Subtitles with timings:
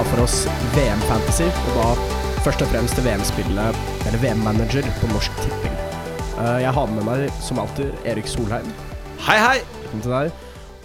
[0.00, 1.88] ta for oss VM Fantasy, og da
[2.40, 5.74] først og fremst det VM-spillet, eller VM-manager, på Norsk Tipping.
[6.40, 8.70] Eh, Jeg har med meg, som alltid, Erik Solheim.
[9.26, 9.58] Hei, hei!
[9.82, 10.30] Velkommen til deg.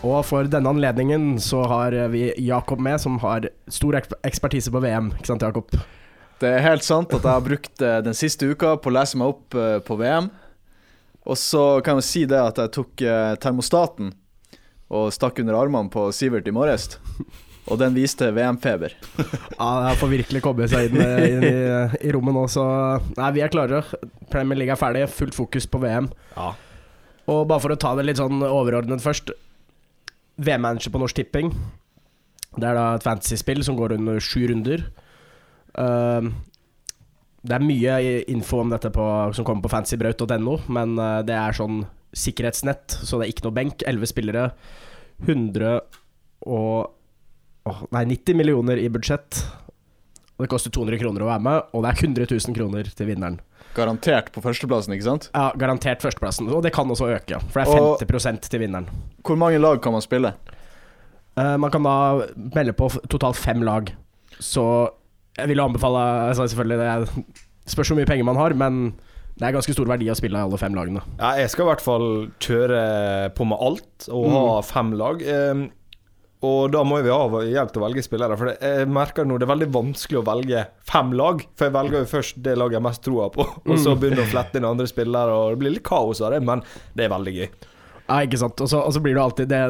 [0.04, 5.14] Og for denne anledningen så har vi Jakob med, som har stor ekspertise på VM.
[5.16, 5.72] Ikke sant, Jakob?
[6.44, 9.22] Det er helt sant at jeg har brukt eh, den siste uka på å lese
[9.22, 10.27] meg opp eh, på VM.
[11.24, 13.08] Og så kan jeg si det at jeg tok
[13.41, 14.12] termostaten
[14.94, 17.00] og stakk under armene på Sivert i morges.
[17.66, 18.94] Og den viste VM-feber.
[19.55, 21.54] Ja, jeg får virkelig komme seg inn, eh, inn i,
[22.05, 22.66] i rommet nå, så
[23.16, 23.82] Nei, vi er klare.
[24.30, 25.05] Premier League er ferdig.
[25.14, 26.10] Fullt fokus på VM.
[26.36, 26.52] Ja.
[27.32, 29.32] Og bare for å ta det litt sånn overordnet først.
[30.36, 31.54] VM-manager på Norsk Tipping.
[32.55, 34.84] Det er da et fantasy-spill som går under sju runder.
[35.76, 36.30] Uh,
[37.46, 37.96] det er mye
[38.32, 39.05] info om dette på,
[39.38, 41.84] som kommer på fantasybraut.no, men eh, det er sånn
[42.16, 43.86] sikkerhetsnett, så det er ikke noe benk.
[43.86, 44.48] Elleve spillere.
[45.21, 45.76] 100
[46.49, 46.95] og
[47.70, 49.41] åh, Nei, 90 millioner i budsjett.
[50.35, 53.08] Og det koster 200 kroner å være med, og det er 100 000 kroner til
[53.08, 53.38] vinneren.
[53.76, 55.30] Garantert på førsteplassen, ikke sant?
[55.32, 58.90] Ja, Garantert førsteplassen, og det kan også øke, for det er 50% til vinneren.
[59.24, 60.34] Hvor mange lag kan man spille?
[61.40, 61.96] Uh, man kan da
[62.55, 63.91] melde på totalt fem lag.
[64.40, 64.66] Så
[65.36, 68.94] jeg vil anbefale altså Selvfølgelig, det spørs hvor mye penger man har, men
[69.36, 71.02] det er ganske stor verdi å spille i alle fem lagene.
[71.19, 72.06] Ja, jeg skal i hvert fall
[72.44, 72.84] kjøre
[73.36, 75.24] på med alt og ha fem lag.
[75.28, 75.66] Ehm,
[76.44, 78.36] og da må vi ha hjelp til å velge spillere.
[78.38, 81.44] For jeg merker nå det er veldig vanskelig å velge fem lag.
[81.56, 84.24] For jeg velger jo først det laget jeg har mest troa på, og så begynner
[84.24, 85.38] jeg å flette inn andre spillere.
[85.38, 86.64] Og det blir litt kaos av det, men
[86.97, 87.47] det er veldig gøy.
[88.06, 88.62] Ja, ikke sant.
[88.62, 89.62] Og så, blir det alltid det,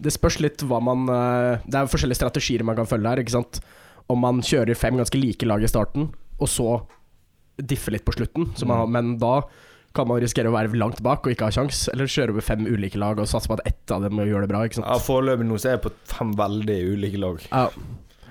[0.00, 3.20] det spørs litt hva man eh, Det er jo forskjellige strategier man kan følge her,
[3.20, 3.60] ikke sant.
[4.08, 6.08] Om man kjører fem ganske like lag i starten,
[6.38, 6.78] og så
[7.58, 9.40] differ litt på slutten, man, men da
[9.98, 12.62] kan man risikere å være langt bak og ikke ha sjans Eller kjøre over fem
[12.68, 14.88] ulike lag og satse på at ett av dem gjør det bra, ikke sant.
[14.88, 17.42] Ja, Foreløpig nå så er jeg på fem veldig ulike lag.
[17.50, 17.66] Ja,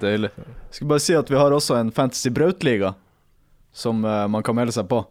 [0.02, 0.30] Deilig.
[0.70, 2.94] Skal bare si at vi har også en Fantasy Braut-liga
[3.74, 5.04] som uh, man kan melde seg på.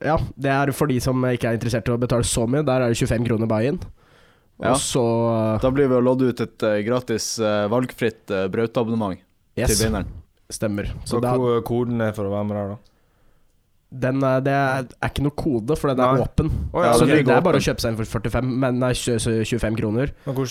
[0.00, 2.64] Ja, det er for de som ikke er interessert i å betale så mye.
[2.64, 3.80] Der er det 25 kroner buy-in.
[4.60, 4.74] Ja.
[4.74, 5.02] Og så
[5.60, 9.16] Da blir vi å lodde ut et uh, gratis eh, valgfritt uh, Braut-abonnement
[9.56, 10.08] Yes, til vinneren.
[10.52, 10.90] stemmer.
[11.08, 12.99] Så Hva er, koden for å være med der, da?
[13.90, 16.22] Den, er- det er er ikke noe kode, for den er Nei.
[16.22, 16.50] åpen.
[16.72, 18.92] Oh, ja, så det, det er bare å kjøpe seg en for 45, men nei,
[18.94, 20.12] 25 kroner.
[20.26, 20.46] Men hvor,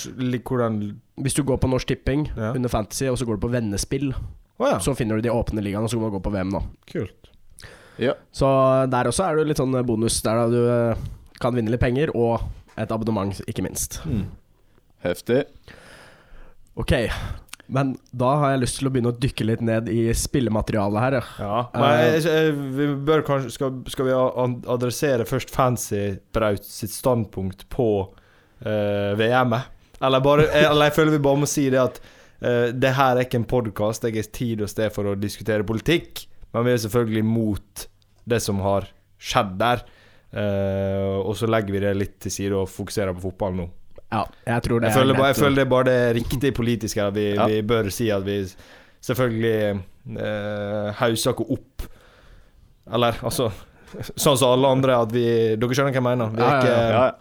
[0.50, 0.79] hvordan
[1.23, 2.51] Hvis du går på Norsk Tipping Ja.
[2.55, 5.63] under Fantasy, og så går du på vennespill, oh, ja, så finner du de åpne
[5.63, 6.61] ligaene, og så kan du gå på VM nå.
[6.91, 7.31] kult.
[8.00, 8.13] Ja.
[8.31, 8.47] Så
[8.91, 10.95] der også er det litt sånn bonus, der da du eh,
[11.39, 12.41] kan vinne litt penger, og
[12.79, 14.00] et abonnement, ikke minst.
[14.07, 14.25] Mm.
[15.03, 15.45] Heftig.
[16.79, 16.94] Ok,
[17.69, 21.18] men da har jeg lyst til å begynne å dykke litt ned i spillematerialet her.
[21.19, 21.25] ja.
[21.46, 24.16] Ja, men jeg, vi bør kanskje skal, skal vi
[24.74, 26.03] adressere først Fancy
[26.35, 29.75] Braut sitt standpunkt på uh, VM-et?
[30.00, 33.28] Eller, bare, eller jeg føler vi bare må si det at uh, det her er
[33.28, 36.25] ikke en podkast, det er ikke tid og sted for å diskutere politikk,
[36.56, 37.88] men vi er selvfølgelig mot
[38.30, 39.86] det som har skjedd der.
[40.30, 43.69] Uh, og så legger vi det litt til side og fokuserer på fotball nå.
[44.11, 46.51] Ja, jeg tror det Jeg er føler, bare, jeg føler det er bare det riktige
[46.57, 47.11] politiske her.
[47.13, 47.45] Vi, Ja.
[47.45, 48.37] vi bør si at vi
[49.05, 49.81] selvfølgelig
[50.17, 51.85] eh, hauser ikke opp
[52.91, 53.51] Eller altså
[54.15, 55.23] Sånn som alle andre, at vi
[55.57, 56.29] Dere skjønner hva jeg mener?
[56.33, 57.11] Vi er Ja, ja, ikke, Ja,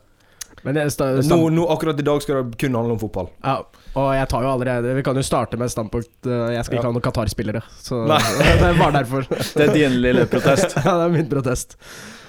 [0.65, 3.29] Nå, nå, akkurat i dag skal det kun handle om fotball.
[3.45, 3.61] ja,
[3.99, 6.85] og jeg tar jo allerede Vi kan jo starte med standpunkt eh, Jeg skal ikke
[6.85, 6.91] Ja.
[6.91, 8.19] ha noen Qatar-spillere, så Nei.
[8.61, 9.27] det er bare derfor.
[9.31, 10.77] Det er din lille protest.
[10.85, 11.77] ja, det er min protest.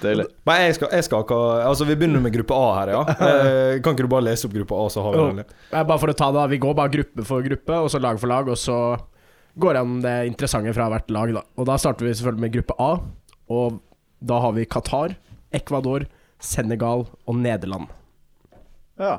[0.00, 0.26] Deilig.
[0.48, 1.34] Men jeg skal, jeg skal
[1.66, 3.02] Altså, vi begynner med gruppe A her, ja.
[3.30, 5.54] Eh, kan ikke du bare lese opp gruppe A, så har vi den?
[5.74, 6.46] Bare for å ta det, da.
[6.50, 8.78] Vi går bare gruppe for gruppe, og så lag for lag, og så
[9.60, 11.42] går det an det interessante fra hvert lag, da.
[11.58, 12.90] Og da starter vi selvfølgelig med gruppe A,
[13.50, 13.80] og
[14.22, 15.16] da har vi Qatar,
[15.52, 16.06] Ecuador,
[16.40, 17.90] Senegal og Nederland.
[19.00, 19.16] Ja.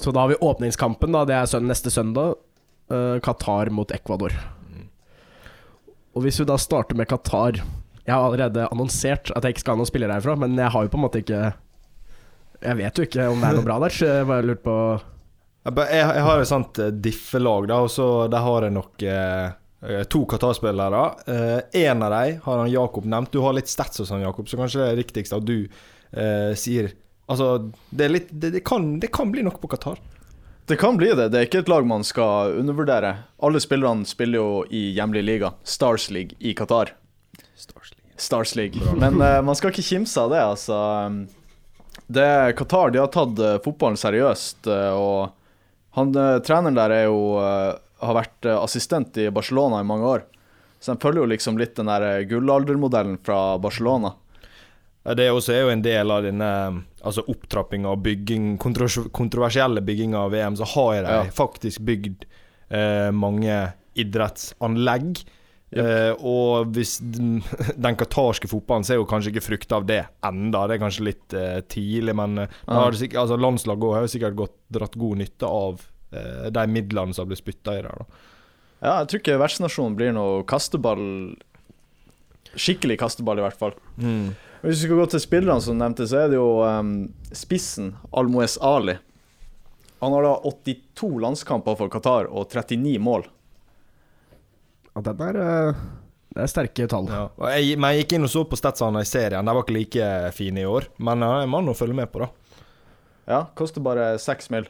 [0.00, 1.26] Så da har vi åpningskampen, da.
[1.28, 2.38] Det er søn neste søndag.
[2.90, 4.34] Uh, Qatar mot Ecuador.
[6.16, 9.76] Og hvis vi da starter med Qatar Jeg har allerede annonsert at jeg ikke skal
[9.76, 11.42] ha noen spillere herfra, men jeg har jo på en måte ikke
[12.64, 14.76] Jeg vet jo ikke om det er noe bra der, så jeg bare lurte på
[15.68, 19.46] Jeg, jeg, har et sånt eh, diffelag, da, og så der har jeg nok eh,
[19.84, 21.02] eh, to Qatar-spillere.
[21.28, 23.32] Eh, en av dem har han Jakob nevnt.
[23.34, 26.56] Du har litt stats hos han Jakob, så kanskje det er riktigst at du eh,
[26.56, 26.88] sier
[27.30, 30.00] Altså, det, er litt, det, det, kan, det kan bli noe på Qatar.
[30.66, 31.28] Det kan bli det.
[31.30, 33.12] Det er ikke et lag man skal undervurdere.
[33.42, 36.92] Alle spillerne spiller jo i hjemlig liga, Stars League i Qatar.
[38.20, 38.82] Stars League.
[38.98, 40.78] Men uh, man skal ikke kimse av det, altså.
[42.10, 42.26] Det
[42.58, 46.12] Qatar de har tatt uh, fotballen seriøst, uh, og han,
[46.46, 50.22] treneren der er jo har vært assistent i Barcelona i mange år.
[50.78, 54.14] Så de følger jo liksom litt den der gullaldermodellen fra Barcelona.
[55.02, 56.52] Ja, Det også er jo en del av denne
[57.02, 61.22] Altså opptrapping av bygging kontroversielle bygging av VM, så har de Ja.
[61.32, 62.24] faktisk bygd
[62.70, 65.22] eh, mange idrettsanlegg.
[65.70, 65.78] Yep.
[65.86, 67.42] Eh, og hvis den,
[67.86, 71.34] den qatarske fotballen ser jo kanskje ikke frukter av det enda Det er kanskje litt
[71.38, 72.88] eh, tidlig, men eh, Ja.
[72.90, 77.22] sikkert, altså, landslaget har jo sikkert gått, dratt god nytte av eh, de midlene som
[77.22, 78.02] har blitt spytta i der.
[78.02, 78.04] Da.
[78.82, 81.36] Ja, jeg tror ikke vertsnasjonen blir noe kasteball
[82.50, 83.76] Skikkelig kasteball, i hvert fall.
[84.60, 86.90] Hvis vi skal gå til spillerne som nevnte, så er det jo um,
[87.32, 88.96] spissen Almoez Ali.
[90.00, 93.24] Han har da 82 landskamper for Qatar og 39 mål.
[94.94, 95.80] Ja, den er uh,
[96.34, 97.08] Det er sterke tall.
[97.10, 97.22] Ja.
[97.40, 99.46] Og jeg, men jeg gikk inn og så på statsene i serien.
[99.48, 100.90] De var ikke like fine i år.
[101.02, 102.30] Men ja, jeg må nå følge med på, da.
[103.30, 104.68] Ja, koster bare 6 mil.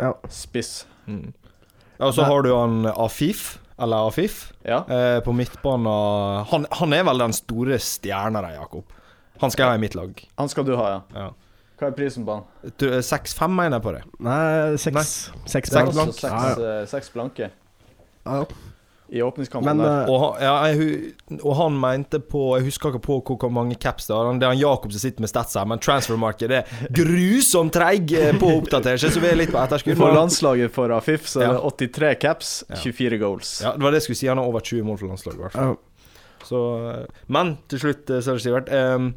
[0.00, 0.14] Ja.
[0.32, 0.84] Spiss.
[1.10, 1.32] Mm.
[1.98, 4.78] Ja, og så har du han Afif, eller Afif, Ja.
[4.88, 6.46] eh, på midtbanen.
[6.52, 8.88] Han, han er vel den store stjerna der, Jakob.
[9.40, 10.24] Han skal jeg ha i mitt lag.
[10.38, 11.00] Han skal du ha, ja.
[11.16, 11.28] Ja.
[11.80, 12.42] Hva er prisen på han?
[12.68, 14.02] Eh, 6-5 mener jeg på det.
[14.20, 15.22] Nei, 6 Seks
[15.54, 15.94] Seks blank.
[15.96, 16.12] blank.
[16.18, 17.46] Så Ja, seks, eh, blanke
[18.26, 18.44] ja.
[19.10, 20.02] i åpningskampen Men der.
[20.04, 23.50] eh, Og han, ja, jeg, og han mente på Jeg husker ikke på hvor, hvor
[23.50, 24.28] mange caps det er.
[24.38, 28.36] Det er han Jakob som sitter med stats her, men transfermarkedet er grusomt treig eh,
[28.38, 29.96] på å oppdatere seg, så vi er litt på etterskudd.
[29.98, 32.52] For landslaget for Afif så er det 83 caps,
[32.84, 33.56] 24 goals.
[33.64, 34.28] Ja, det var det jeg skulle si.
[34.30, 35.40] Han har over 20 mål for landslaget.
[35.40, 35.76] i hvert fall.
[36.44, 36.60] Så,
[36.92, 38.68] eh, men til slutt, eh, så har det Sivert.
[38.68, 39.10] eh,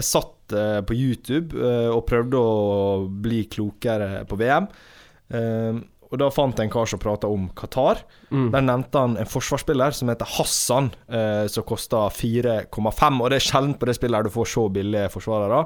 [0.00, 4.68] jeg satt eh, på YouTube eh, og prøvde å bli klokere på VM.
[5.30, 5.80] Eh,
[6.10, 8.00] og da fant jeg en kar som prata om Qatar.
[8.34, 8.48] Mm.
[8.50, 10.88] Der nevnte han en forsvarsspiller som heter Hassan,
[11.46, 13.20] som kosta 4,5.
[13.22, 15.60] Og det er sjelden på det spillet her du får så billige forsvarere.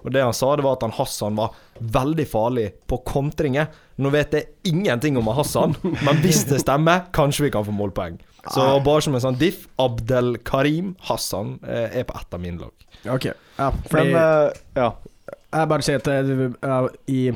[0.00, 1.52] Og det han sa, det var at han Hassan var
[1.98, 3.68] veldig farlig på kontringer.
[4.00, 8.16] Nå vet jeg ingenting om Hassan, men hvis det stemmer, kanskje vi kan få målpoeng.
[8.48, 12.62] Så bare som en sånn diff, Abdel Karim Hassan eh, er på ett av mine
[12.62, 12.88] lag.
[13.16, 13.30] Ok.
[13.58, 14.92] Ja, for den eh, ja.
[15.50, 16.52] Jeg bare sier at det,
[17.10, 17.32] i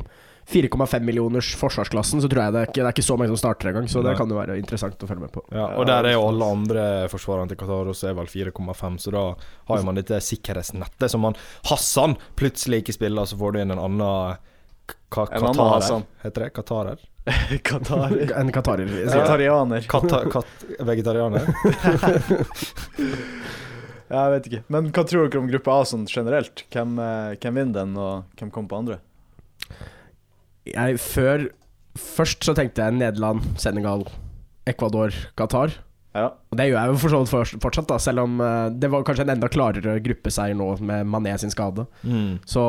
[0.47, 3.39] 4,5 millioners forsvarsklassen så tror jeg det er ikke, det er ikke så mange som
[3.41, 4.17] starter engang, så det Nei.
[4.19, 5.41] kan jo være interessant å følge med på.
[5.55, 9.15] Ja, og der er jo alle andre forsvarerne til Qatar også er vel 4,5, så
[9.15, 9.23] da
[9.71, 11.37] har man dette sikkerhetsnettet som man
[11.71, 14.45] Hassan plutselig ikke spiller, så får du inn en annen
[15.13, 16.05] ka En Qatarer.
[16.23, 16.49] Heter det?
[16.55, 17.03] Qatarer?
[17.63, 18.11] Qatar.
[18.39, 18.85] En qatarer.
[18.85, 19.81] Vegetarianer.
[19.89, 21.47] Kata kat vegetarianer?
[24.05, 24.61] Jeg vet ikke.
[24.69, 26.65] Men hva tror dere om gruppe A sånn generelt?
[26.73, 28.99] Hvem, eh, hvem vinner den, og hvem kommer på andre?
[30.69, 31.49] Jeg før
[31.95, 34.01] Først så tenkte jeg Nederland, Senegal,
[34.67, 35.77] Ecuador, Qatar.
[36.11, 36.25] Ja.
[36.51, 39.05] Og det gjør jeg jo for så vidt fortsatt, da, selv om eh, det var
[39.07, 41.85] kanskje en enda klarere gruppeseier nå med Mané sin skade.
[42.03, 42.41] Mm.
[42.43, 42.65] Så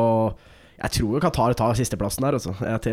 [0.77, 2.53] jeg tror jo Qatar tar sisteplassen der, altså.
[2.61, 2.91] Jeg,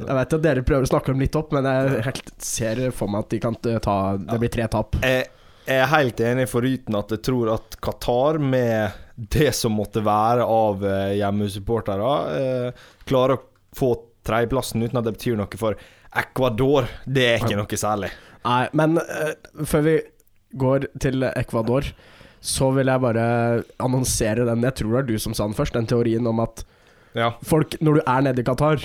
[0.00, 3.12] jeg vet at dere prøver å snakke dem litt opp, men jeg helt ser for
[3.12, 4.96] meg at de kan ta Det blir tre tap.
[5.04, 5.26] Jeg
[5.68, 8.96] er helt enig, foruten at jeg tror at Qatar, med
[9.36, 12.10] det som måtte være av eh, hjemmesupportere,
[12.40, 13.44] eh, klarer å
[13.76, 13.92] få
[14.24, 15.76] tredjeplassen uten at det betyr noe for
[16.16, 16.88] Ecuador.
[17.04, 18.14] Det er ikke noe særlig.
[18.48, 19.34] Nei, men eh,
[19.68, 19.98] før vi
[20.56, 21.86] går til Ecuador,
[22.44, 23.24] så vil jeg bare
[23.80, 26.64] annonsere den Jeg tror det er du som sa den først, den teorien om at
[27.14, 27.32] Ja.
[27.46, 28.80] folk, når du er nede i Qatar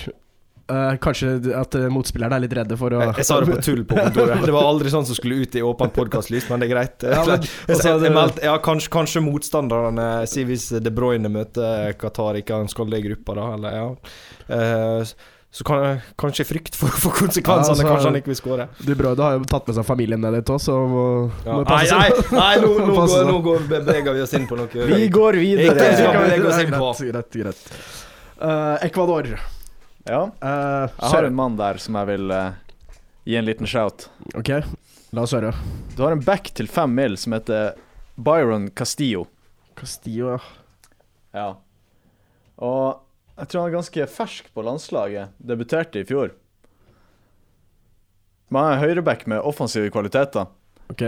[0.69, 3.63] uh, Kanskje at eh, motspillerne er litt redde for å Jeg, jeg sa det på
[3.65, 4.43] tull på kontoret.
[4.45, 7.07] Det var aldri sånn som skulle ut i åpent podkastlys, men det er greit.
[7.09, 11.31] Ja, men- Jeg- altså, jeg det- meldte- ja, kanskje, kanskje motstanderne sier hvis De Bruyne
[11.33, 13.49] møter Qatar, ikke han skal det i gruppa, da.
[13.57, 13.89] Eller, ja.
[14.53, 15.03] Uh,
[15.49, 18.67] så kan, kanskje frykt for, for konsekvensene, Ja, altså- kanskje han ikke vil skåre.
[18.85, 21.05] Du Brøyde har jo tatt med seg familien ned dit òg, så må,
[21.47, 21.55] Ja.
[21.57, 24.59] må passe nei, nei, nei, nå, nå, går, nå går, beveger vi oss inn på
[24.59, 25.73] noe Vi går videre.
[25.73, 26.91] Ikke vi oss inn på.
[26.93, 27.65] Greit, greit, greit.
[27.73, 28.08] Eh,
[28.85, 29.39] Ecuador.
[30.07, 30.23] Ja.
[30.41, 32.53] Eh, Jeg har en mann der som jeg vil eh,
[33.27, 34.07] gi en liten shout.
[34.35, 34.49] Ok,
[35.11, 35.51] la oss høre.
[35.97, 37.75] Du har en back til fem mil som heter
[38.19, 39.25] Byron Castillo.
[39.79, 40.39] Castillo, ja.
[41.35, 41.49] Ja.
[42.59, 43.01] Og
[43.39, 45.35] jeg tror han er ganske fersk på landslaget.
[45.39, 46.33] Debuterte i fjor.
[48.49, 50.47] Men han er høyreback med offensive kvaliteter.
[50.89, 51.03] Ok.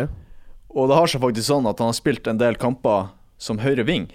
[0.71, 3.09] Og det har seg faktisk sånn at han har spilt en del kamper
[3.41, 4.05] som høyre wing.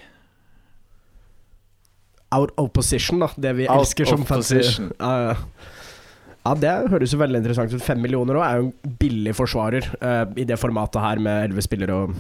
[2.35, 3.29] Out of position, da.
[3.37, 4.59] Det vi Out elsker som fancy.
[4.99, 5.35] Ja, ja.
[6.47, 7.85] ja, det høres jo veldig interessant ut.
[7.85, 11.65] Fem millioner òg er jo en billig forsvarer uh, i det formatet her med elleve
[11.65, 12.17] spillere og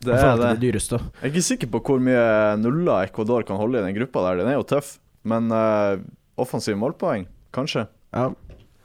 [0.00, 0.54] Det er det.
[0.54, 0.96] det dyreste.
[1.20, 2.24] Jeg er ikke sikker på hvor mye
[2.62, 4.40] nuller Ecuador kan holde i den gruppa der.
[4.40, 4.96] Den er jo tøff.
[5.28, 6.00] Men uh,
[6.40, 7.84] offensive målpoeng, kanskje.
[8.16, 8.30] Ja.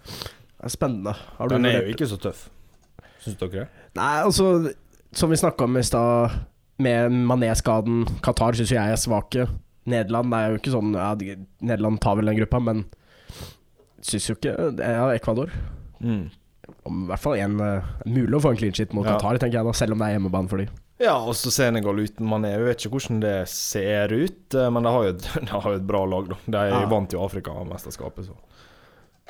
[0.05, 1.13] Det er spennende.
[1.37, 2.49] Har du Den er jo ikke så tøff.
[3.23, 3.67] Syns dere det?
[3.95, 4.73] Nei, altså
[5.15, 6.35] Som vi snakka om i stad,
[6.77, 9.45] med Mané-skaden Qatar syns jeg er svake.
[9.85, 11.11] Nederland er jo ikke sånn ja,
[11.61, 12.85] Nederland tar vel den gruppa, men
[14.05, 15.51] syns jo ikke Ja, Ecuador.
[16.01, 16.27] Mm.
[16.85, 19.15] Om i hvert fall en uh, mulig å få en clean shit mot Ja.
[19.19, 20.73] Qatar, tenker jeg da, selv om det er hjemmebane for dem.
[21.01, 22.53] Ja, og så Senegal uten Mané.
[22.61, 25.79] Vi vet ikke hvordan det ser ut, eh, men de har jo et, har jo
[25.81, 26.37] et bra lag, da.
[26.47, 26.83] De Ja.
[26.89, 28.37] vant jo Afrikamesterskapet, så.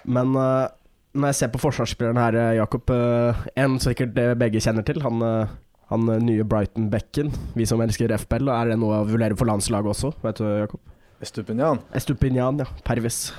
[0.05, 0.67] Men uh,
[1.15, 5.00] når jeg ser på forsvarsspilleren her, Jakob uh, En sikkert begge kjenner til.
[5.01, 5.55] Han, eh,
[5.92, 7.32] han eh, nye Brighton-bekken.
[7.58, 8.50] Vi som elsker FBL.
[8.54, 10.13] Er det noe å vurdere for landslaget også?
[10.25, 10.82] Vet du, Jakob?
[11.24, 11.80] Estupinian.
[11.96, 12.65] Estupinian, ja.
[12.86, 13.30] Pervis.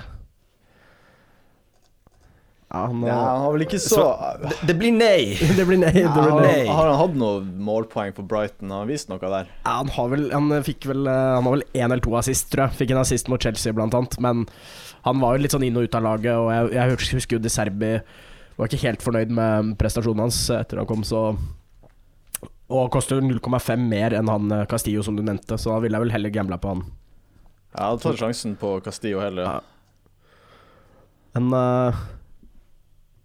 [2.67, 4.07] Ja, han eh, Ja, han har vel ikke så,
[4.43, 5.37] Det, det blir nei!
[5.39, 5.93] Det blir nei.
[5.95, 6.65] Det Ja, blir nei.
[6.67, 8.73] Har, har han hatt noen målpoeng for Brighton?
[8.75, 9.51] Har han vist noe der?
[9.63, 12.49] Ja, han har vel Han fikk vel eh, Han har vel én eller to assist,
[12.53, 12.81] tror jeg.
[12.83, 14.19] Fikk en assist mot Chelsea, blant annet.
[14.25, 14.47] Men
[15.07, 17.43] han var jo litt sånn inn og ut av laget, og jeg, jeg husker jo
[17.45, 17.93] De Serbi
[18.57, 21.29] var ikke helt fornøyd med prestasjonen hans etter han kom, så
[22.67, 26.07] Og koster 0,5 mer enn han eh, Castillo, som du nevnte, så da ville jeg
[26.07, 26.85] vel heller gambla på han.
[27.77, 29.47] Jeg hadde tatt sjansen på Castillo heller.
[29.47, 29.59] Ja.
[31.37, 31.99] Men uh,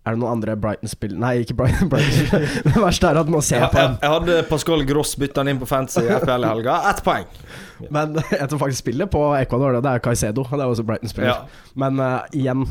[0.02, 1.90] er det noen andre Brighton-spill Nei, ikke Brighton.
[1.94, 2.46] Brighton.
[2.68, 3.98] det verste er at nå ser på jeg, han.
[4.02, 6.78] jeg hadde Pascal Gross bytta han inn på fancy FPL i helga.
[6.92, 7.30] Ett poeng.
[7.96, 10.46] Men jeg som faktisk spiller på Ecuador, det er Caicedo.
[10.52, 11.32] Det er også Brighton-spiller.
[11.32, 11.72] Ja.
[11.86, 12.68] Men uh, igjen,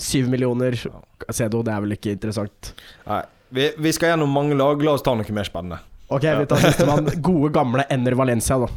[0.00, 0.78] syv millioner
[1.26, 2.72] Caicedo, det er vel ikke interessant.
[3.08, 3.24] Nei.
[3.56, 4.80] Vi, vi skal gjennom mange lag.
[4.82, 5.82] La oss ta noe mer spennende.
[6.08, 7.08] Ok, vi tar sistemann.
[7.22, 8.68] Gode, gamle Enner Valencia, da.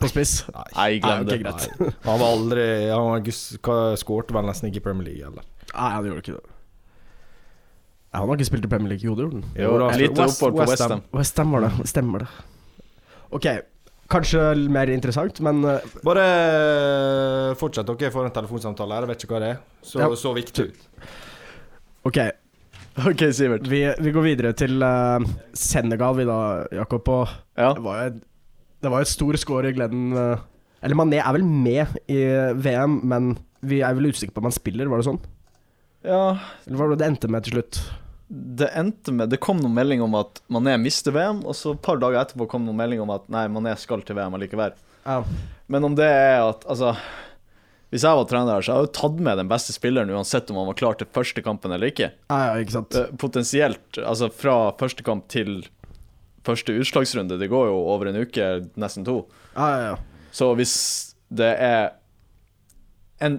[0.00, 0.40] På spiss.
[0.54, 0.64] Nei.
[0.74, 1.36] Nei, glem det.
[1.36, 1.98] ok, greit.
[2.06, 3.10] Han var aldri Han
[4.00, 5.44] skåret vel nesten ikke i Premier League, eller?
[5.74, 6.50] Nei, han gjorde ikke det.
[8.14, 9.46] Ja, han har ikke spilt i Premier League, jo, det gjorde han.
[9.58, 9.90] Jo, da.
[9.98, 10.90] litt West- opphold på West Ham.
[11.04, 11.18] Westham.
[11.20, 11.86] West Ham var det.
[11.90, 12.28] Stemmer det.
[13.34, 13.46] Ok,
[14.14, 17.88] kanskje mer interessant, men eh, Bare eh, fortsett.
[17.90, 19.06] Dere får en telefonsamtale her.
[19.06, 19.60] Jeg vet ikke hva det er.
[19.82, 20.08] Så, Ja.
[20.18, 20.88] så viktig ut.
[22.06, 22.20] ok.
[23.10, 23.66] OK, Sivert.
[23.70, 25.18] Vi, vi går videre til uh,
[25.56, 26.38] Senegal, vi da,
[26.82, 27.08] Jakob.
[27.10, 27.72] Og Ja.
[27.74, 28.20] det var jo et,
[28.84, 30.38] det var jo et stor score i Glenn uh,
[30.84, 32.20] Eller Mané er vel med i
[32.60, 33.32] VM, men
[33.64, 35.20] vi er vel usikre på om han spiller, var det sånn?
[36.04, 36.36] ja.
[36.66, 37.78] Eller hva var det det endte med til slutt?
[38.28, 41.82] Det endte med Det kom noen melding om at Mané mister VM, og så et
[41.84, 44.74] par dager etterpå kom noen melding om at nei, Mané skal til VM allikevel.
[45.06, 45.18] Ja.
[45.72, 46.92] Men om det er at Altså
[47.94, 50.66] Hvis jeg var trener, så hadde jeg tatt med den beste spilleren uansett om han
[50.66, 52.08] var klar til første kampen eller ikke.
[52.26, 52.96] Ja, ja, ikke sant.
[52.98, 55.60] Eh, Potensielt, altså fra første kamp til
[56.44, 59.20] første utslagsrunde, det går jo over en uke, nesten to.
[59.54, 60.26] Ja, ja, ja.
[60.34, 60.74] Så hvis
[61.30, 61.94] det er
[63.22, 63.38] en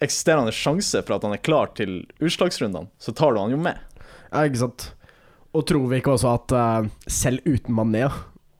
[0.00, 3.78] eksisterende sjanse for at han er klar til utslagsrundene, så tar du han jo med.
[4.32, 4.90] Ja, ikke sant.
[5.52, 8.06] Og tror vi ikke også at uh, selv uten Mané,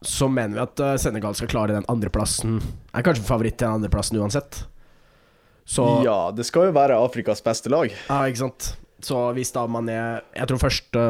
[0.05, 2.61] så mener vi at uh, Senegal skal klare den andreplassen
[2.93, 4.67] Er kanskje favoritt til den andreplassen uansett.
[5.69, 7.93] Så Ja, det skal jo være Afrikas beste lag.
[8.09, 8.73] Ja, ikke sant.
[9.05, 9.99] Så hvis da Mané
[10.35, 11.03] Jeg tror første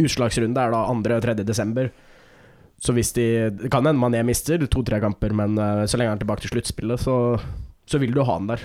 [0.00, 1.42] utslagsrunde er da 2.-3.
[1.44, 1.90] desember.
[2.78, 6.18] Så hvis de Det kan hende Mané mister to-tre kamper, men eh, så lenge han
[6.18, 7.38] er tilbake til sluttspillet, så,
[7.86, 8.62] så vil du ha han der.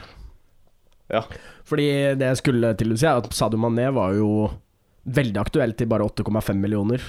[1.10, 1.24] Ja.
[1.66, 1.88] Fordi
[2.18, 4.50] det jeg skulle til å si, er at Sadio Mané var jo
[5.10, 7.02] veldig aktuelt til bare 8,5 millioner.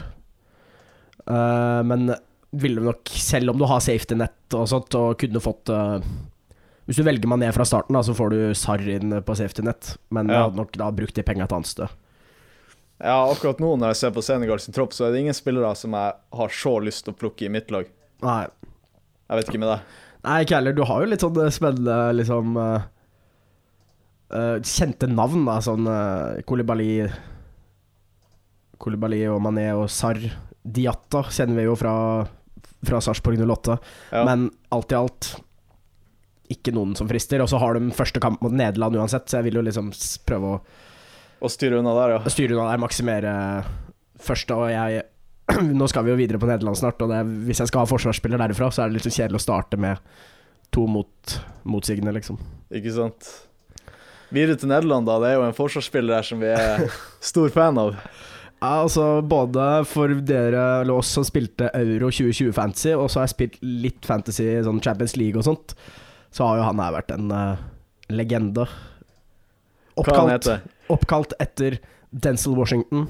[1.28, 2.14] Uh, men
[2.56, 6.06] ville nok, selv om du har safety net og sånt, og kunne fått eh,
[6.90, 9.92] Hvis du velger Mané fra starten, da, så får du Sarr inn på safety net,
[10.10, 10.48] men jeg Ja.
[10.48, 11.86] hadde nok da brukt de penga et annet sted.
[12.98, 15.94] Ja, akkurat nå når jeg ser på Senegals tropp, så er det ingen spillere som
[15.94, 17.86] jeg har så lyst til å plukke i mitt lag.
[18.20, 18.48] Nei.
[19.30, 19.80] Jeg vet ikke med deg.
[20.24, 20.74] Nei, ikke heller.
[20.74, 22.82] Du har jo litt sånn eh, spennende liksom eh,
[24.66, 25.60] Kjente navn, da.
[25.64, 27.06] Sånn uh, Kolibali
[28.78, 30.18] Kolibali og Mané og Sarr.
[30.66, 31.94] Diatta kjenner vi jo fra,
[32.86, 33.78] fra Sarpsborg 08.
[34.12, 34.26] Ja.
[34.26, 35.30] Men alt i alt
[36.52, 37.42] ikke noen som frister.
[37.42, 39.92] Og så har de første kamp mot Nederland uansett, så jeg vil jo liksom
[40.28, 40.62] prøve å
[41.40, 42.32] Å styre unna der, ja.
[42.32, 43.34] styre unna der, maksimere
[44.20, 44.58] første.
[44.58, 45.06] Og jeg
[45.80, 48.38] Nå skal vi jo videre på Nederland snart, og det, hvis jeg skal ha forsvarsspiller
[48.38, 49.98] derifra, så er det litt så kjedelig å starte med
[50.70, 52.38] to mot, motsigende, liksom.
[52.70, 53.30] Ikke sant?
[54.30, 55.16] Videre til Nederland, da.
[55.18, 56.84] Det er jo en forsvarsspiller der som vi er
[57.32, 57.96] stor fan av.
[58.60, 63.26] Ja, altså både for dere eller oss som spilte Euro 2020 Fantasy, og så har
[63.26, 65.74] jeg spilt litt Fantasy, sånn Champions League og sånt,
[66.34, 67.62] så har jo han her vært en uh,
[68.12, 68.66] legende.
[70.00, 70.46] Oppkalt,
[70.92, 71.78] oppkalt etter
[72.10, 73.08] Denzil Washington.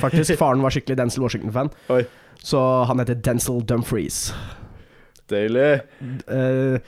[0.00, 0.36] Faktisk.
[0.40, 1.72] Faren var skikkelig Denzil Washington-fan,
[2.42, 4.30] så han heter Denzil Dumfries.
[5.32, 5.82] deilig.
[6.28, 6.78] Uh,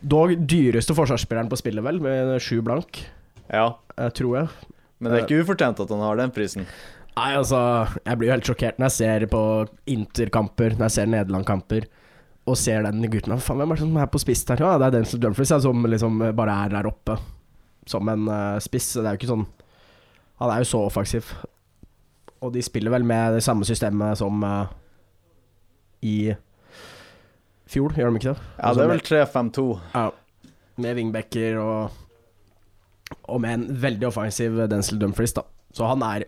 [0.00, 3.04] dog dyreste forsvarsspilleren på spillet, vel, med sju blank,
[3.52, 3.74] Ja.
[3.94, 4.70] Uh, tror jeg.
[4.98, 6.64] Men det er ikke ufortjent at han har den prisen.
[7.14, 7.58] Nei, altså,
[8.02, 9.42] jeg blir jo helt sjokkert når jeg ser på
[9.94, 11.86] Inter-kamper, når jeg ser Nederland-kamper,
[12.44, 14.60] og ser den gutten faen, hvem er det som er på spiss der?
[14.60, 17.16] Ja, det er Denzel Dumfries, ja, som liksom bare er der oppe
[17.88, 18.94] som en uh, spiss.
[18.96, 19.44] Det er jo ikke sånn
[20.40, 21.30] Han er jo så offensiv.
[22.44, 24.66] Og de spiller vel med det samme systemet som uh,
[26.04, 26.34] i
[27.70, 28.48] fjor, gjør de ikke det?
[28.58, 29.66] Ja, det er vel 3-5-2.
[29.94, 30.06] Ja,
[30.84, 32.00] med wingbacker og
[33.30, 35.46] Og med en veldig offensiv Denzil Dumfries, da.
[35.72, 36.26] Så han er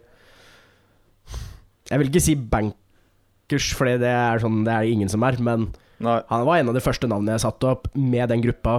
[1.91, 5.37] Jeg vil ikke si bankers, for det er sånn Det er det ingen som er.
[5.43, 5.69] Men
[6.03, 6.21] Nei.
[6.29, 8.79] han var en av de første navnene jeg satte opp, med den gruppa,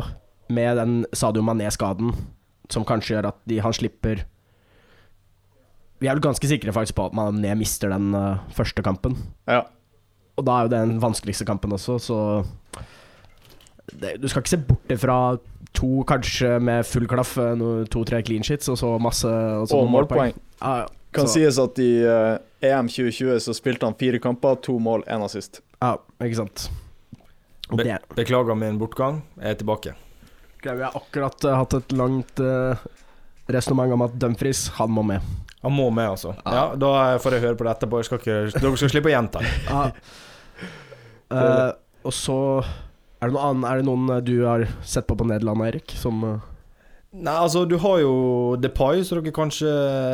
[0.53, 2.13] med den Sadio Mané-skaden,
[2.71, 4.25] som kanskje gjør at de, han slipper
[5.97, 9.15] Vi er vel ganske sikre faktisk på at Mané mister den uh, første kampen.
[9.49, 9.63] Ja.
[10.37, 12.19] Og da er jo det den vanskeligste kampen også, så
[13.97, 15.17] det, Du skal ikke se bort ifra
[15.73, 19.89] to, kanskje med full klaff, eh, to-tre clean shits, og så masse Og, så Og
[19.91, 20.33] målpoeng.
[20.61, 20.87] Ja, ja.
[21.13, 25.05] Kan så, sies at i uh, EM 2020 så spilte han fire kamper, to mål,
[25.07, 25.61] én assist.
[25.81, 26.67] Ja, ikke sant.
[27.69, 29.21] Be beklager min bortgang.
[29.41, 29.93] Jeg er tilbake.
[30.63, 32.79] Vi har akkurat uh, hatt et langt uh,
[33.51, 35.21] resonnement om at Dumfries, han må med.
[35.61, 36.33] Han må med, altså.
[36.45, 36.55] Ah.
[36.55, 37.99] Ja, Da får jeg høre på det etterpå.
[37.99, 39.53] Jeg skal ikke, dere skal slippe å gjenta det.
[39.67, 39.91] Ah.
[41.27, 41.71] Uh,
[42.07, 45.65] og så er det, noe annet, er det noen du har sett på på Nederland,
[45.67, 46.23] Erik, som
[47.17, 48.11] Nei, altså, du har jo
[48.61, 49.69] Depay, som dere kanskje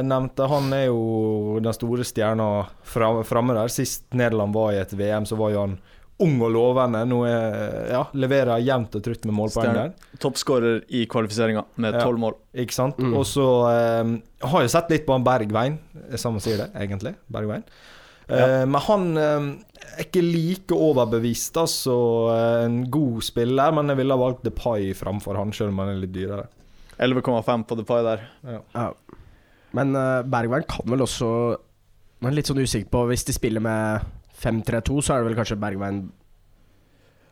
[0.05, 0.45] nevnte.
[0.47, 2.47] Han er jo den store stjerna
[2.85, 3.71] framme der.
[3.73, 5.75] Sist Nederland var i et VM, så var jo han
[6.23, 7.01] ung og lovende.
[7.09, 9.91] Nå er, ja, leverer jevnt og trutt med målpoeng der.
[10.23, 12.03] Toppskårer i kvalifiseringa med Ja.
[12.07, 12.37] tolv mål.
[12.63, 12.97] Ikke sant?
[13.03, 13.13] Mm.
[13.19, 14.13] Og så eh,
[14.47, 15.77] har jeg sett litt på han Bergveien,
[16.15, 17.15] som man sier det, egentlig.
[17.31, 17.63] Bergveien.
[18.31, 19.47] Eh, men han eh,
[19.97, 21.95] er ikke like overbevist, altså.
[22.31, 25.89] eh, En god spiller, men jeg ville ha valgt Depay framfor han, selv om han
[25.95, 26.47] er litt dyrere.
[27.03, 28.23] 11,5 på Depay der.
[28.47, 28.87] Ja.
[29.73, 31.27] Men uh, Bergveien kan vel også
[32.21, 34.03] Man er litt sånn usikker på Hvis de spiller med
[34.43, 36.03] 5-3-2, så er det vel kanskje Bergveien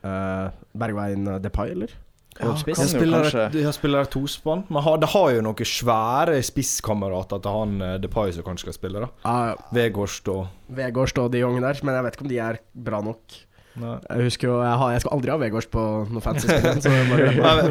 [0.06, 1.94] uh, Bergveien uh, Depay, eller?
[2.39, 4.62] Ja, kan Jeg jo spiller, kanskje- et, jeg spiller et tospann.
[4.72, 8.77] Men ha, det har jo noen svære spisskamerater til han eh, Depay som kanskje skal
[8.77, 9.01] spille.
[9.03, 12.39] da Ja, Vegårst og Vegårst og de unge der, men jeg vet ikke om de
[12.39, 13.36] er bra nok.
[13.82, 13.98] Nei.
[14.10, 16.82] Jeg husker jo Jeg, har, jeg skal aldri ha Vegårst på noe fancy spill.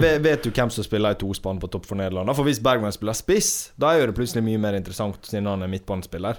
[0.04, 2.37] vet, vet du hvem som spiller i tospann på topp for Nederland?
[2.37, 5.64] For Hvis Bergman spiller spiss, da er jo det plutselig mye mer interessant siden han
[5.64, 6.36] er midtbanespiller.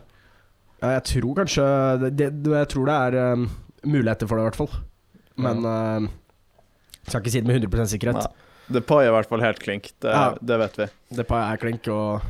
[0.82, 1.66] Ja, jeg tror kanskje
[2.02, 3.44] det, Jeg tror det er um,
[3.86, 4.72] muligheter for det, i hvert fall.
[5.42, 6.08] Men um,
[7.08, 8.26] skal ikke si det med 100 sikkerhet.
[8.26, 8.50] Ja.
[8.72, 10.32] Depay er i hvert fall helt klink, det, Ja.
[10.42, 10.88] det vet vi.
[11.18, 12.22] Depay er klink, og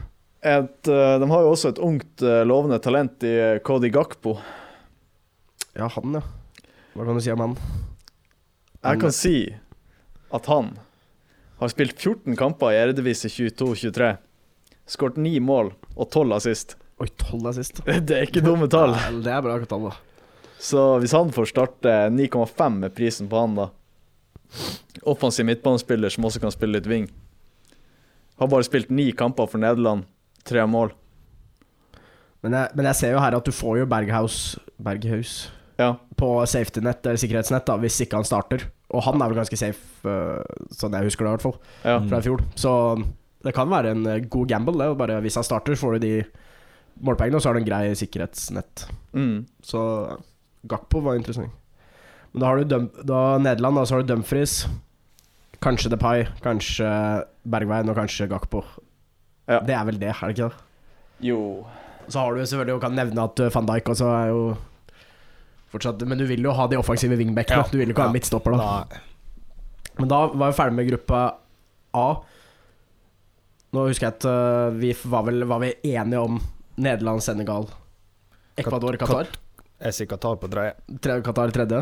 [0.42, 4.40] Et, eh, de har jo også et ungt, eh, lovende talent i eh, Cody Gakpo.
[5.78, 6.22] Ja, han, ja.
[6.96, 7.54] Hva kan du si om han?
[8.82, 9.36] Jeg kan si
[10.34, 10.72] at han
[11.62, 14.18] har spilt 14 kamper i Eredivisie 22-23.
[14.90, 16.76] Skåret 9 mål og 12 assist.
[17.02, 17.82] Oi, 12 er sist.
[18.08, 18.94] Det er ikke dumme tall.
[18.98, 19.96] Ja, det er bra tall, da.
[20.62, 23.70] Så hvis han får starte 9,5 med prisen på han, da.
[25.10, 27.08] Offensiv midtbanespiller som også kan spille litt wing.
[28.42, 30.06] Har bare spilt ni kamper for Nederland.
[30.46, 30.94] Tre mål.
[32.46, 34.38] Men jeg, men jeg ser jo her at du får jo Berghaus
[34.82, 35.34] Berghaus
[35.78, 35.96] Ja.
[36.18, 38.68] på safety-nett, eller sikkerhetsnett, da, hvis ikke han starter.
[38.94, 40.42] Og han er vel ganske safe, øh,
[40.78, 41.98] sånn jeg husker det, i hvert fall, ja.
[42.10, 42.42] Fra i fjor.
[42.60, 42.74] Så
[43.46, 44.98] det kan være en øh, god gamble, det.
[45.00, 46.14] Bare hvis han starter, får du de
[47.06, 48.86] målpoengene, og så har du en grei sikkerhetsnett.
[49.18, 49.44] Mm.
[49.66, 49.82] Så
[50.70, 51.52] Gakpo var interessant.
[52.32, 54.64] Men da har du da Nederland, da, så har du Dumfries.
[55.62, 56.88] Kanskje Depay, kanskje
[57.44, 58.64] Bergveien og kanskje Gakpo.
[59.50, 59.60] Ja.
[59.68, 60.68] Det er vel det, er det ikke det?
[61.22, 61.40] Jo
[62.08, 64.44] Så har du selvfølgelig og kan nevne at uh, van Dijk også er jo
[65.74, 67.66] fortsatt Men du vil jo ha de offensive wingbackene.
[67.66, 67.70] Ja.
[67.72, 68.72] Du vil jo ikke ha en midtstopper, da.
[68.86, 69.02] Nei.
[70.00, 71.22] Men da var vi ferdig med gruppa
[71.98, 72.08] A.
[73.76, 76.40] Nå husker jeg at uh, vi var vel var vi enige om
[76.78, 77.68] Nederland, Senegal,
[78.58, 79.28] Ecuador, Kat- Qatar.
[79.82, 80.76] Jeg sier Qatar på tredje.
[81.02, 81.82] Tre, Qatar tredje.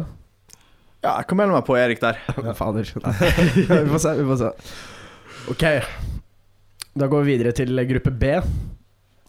[1.03, 2.17] Ja, jeg kan melde meg på Erik der.
[2.59, 2.87] Fader.
[3.03, 3.13] Nei.
[3.55, 4.51] vi får se, vi får se.
[5.53, 5.65] Ok.
[6.99, 8.31] Da går vi videre til gruppe B.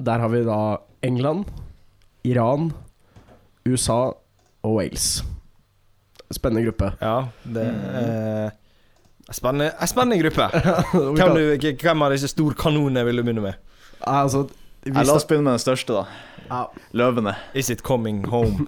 [0.00, 0.60] Der har vi da
[1.06, 1.44] England,
[2.24, 2.70] Iran,
[3.68, 3.98] USA
[4.64, 5.20] og Wales.
[6.32, 6.92] Spennende gruppe.
[7.02, 8.50] Ja, det er
[9.34, 10.46] spennende, spennende gruppe.
[11.18, 13.58] Hvem, du, hvem av disse storkanonene vil du begynne med?
[14.08, 14.46] altså,
[14.86, 16.06] La oss begynne med den største, da.
[16.48, 16.60] ja,
[16.96, 17.34] Løvene.
[17.54, 18.66] Is it coming home?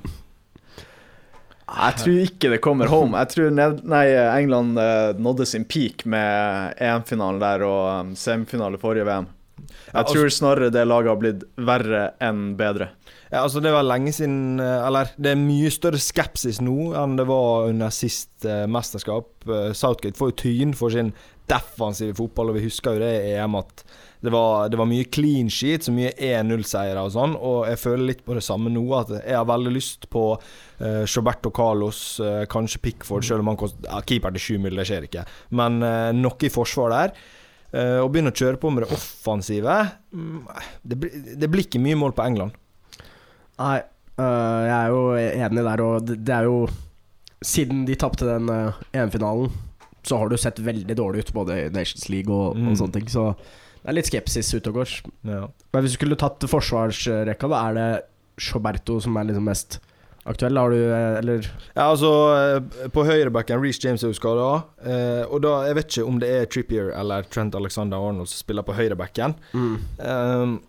[1.73, 3.17] Jeg tror ikke det kommer home.
[3.23, 4.05] Jeg tror ned, nei,
[4.37, 9.31] England eh, nådde sin peak med EM-finalen der og um, semifinale forrige VM.
[9.63, 12.91] Jeg Ja, altså- tror snarere det laget har blitt verre enn bedre.
[13.33, 17.17] Ja, altså Det var lenge siden eh, Eller det er mye større skepsis nå enn
[17.17, 19.31] det var under sist eh, mesterskap.
[19.49, 21.15] Eh, Southgate får jo tyn for sin
[21.49, 23.83] defensive fotball, og vi husker jo det i EM at
[24.23, 27.35] det var, det var mye clean sheet, så mye 1-0-seiere og sånn.
[27.35, 31.03] Og jeg føler litt på det samme nå, at jeg har veldig lyst på uh,
[31.03, 34.87] Roberto Carlos, uh, kanskje Pickford, selv om han koster ja, keeper til 7 mil, det
[34.89, 35.27] skjer ikke.
[35.59, 37.17] Men uh, noe i forsvar der.
[37.73, 39.81] Uh, og begynne å kjøre på med det offensive.
[40.15, 40.43] Mm,
[40.87, 42.62] det blir ikke mye mål på England.
[43.63, 43.79] Nei,
[44.19, 45.03] øh, jeg er jo
[45.47, 46.67] enig der, og det, det er jo
[47.43, 49.51] Siden de tapte den øh, EM-finalen,
[50.07, 52.69] så har du sett veldig dårlig ut, både i Nations League og, Mm.
[52.71, 53.09] og sånne ting.
[53.11, 53.25] Så
[53.83, 54.93] det er litt skepsis ute og går.
[55.27, 55.41] Ja.
[55.75, 57.89] Men hvis du skulle tatt forsvarsrekka, da er det
[58.39, 59.81] Sjoberto som er liksom mest
[60.27, 60.57] aktuell?
[60.59, 61.43] Har du eh, Eller
[61.75, 62.13] Ja, altså
[62.95, 64.63] På høyrebacken Reece James er jo skada.
[64.87, 68.39] Eh, og da, jeg vet ikke om det er Trippier eller Trent Alexander Arnold som
[68.39, 69.35] spiller på høyrebacken.
[69.53, 69.75] mm.
[69.99, 70.61] Um,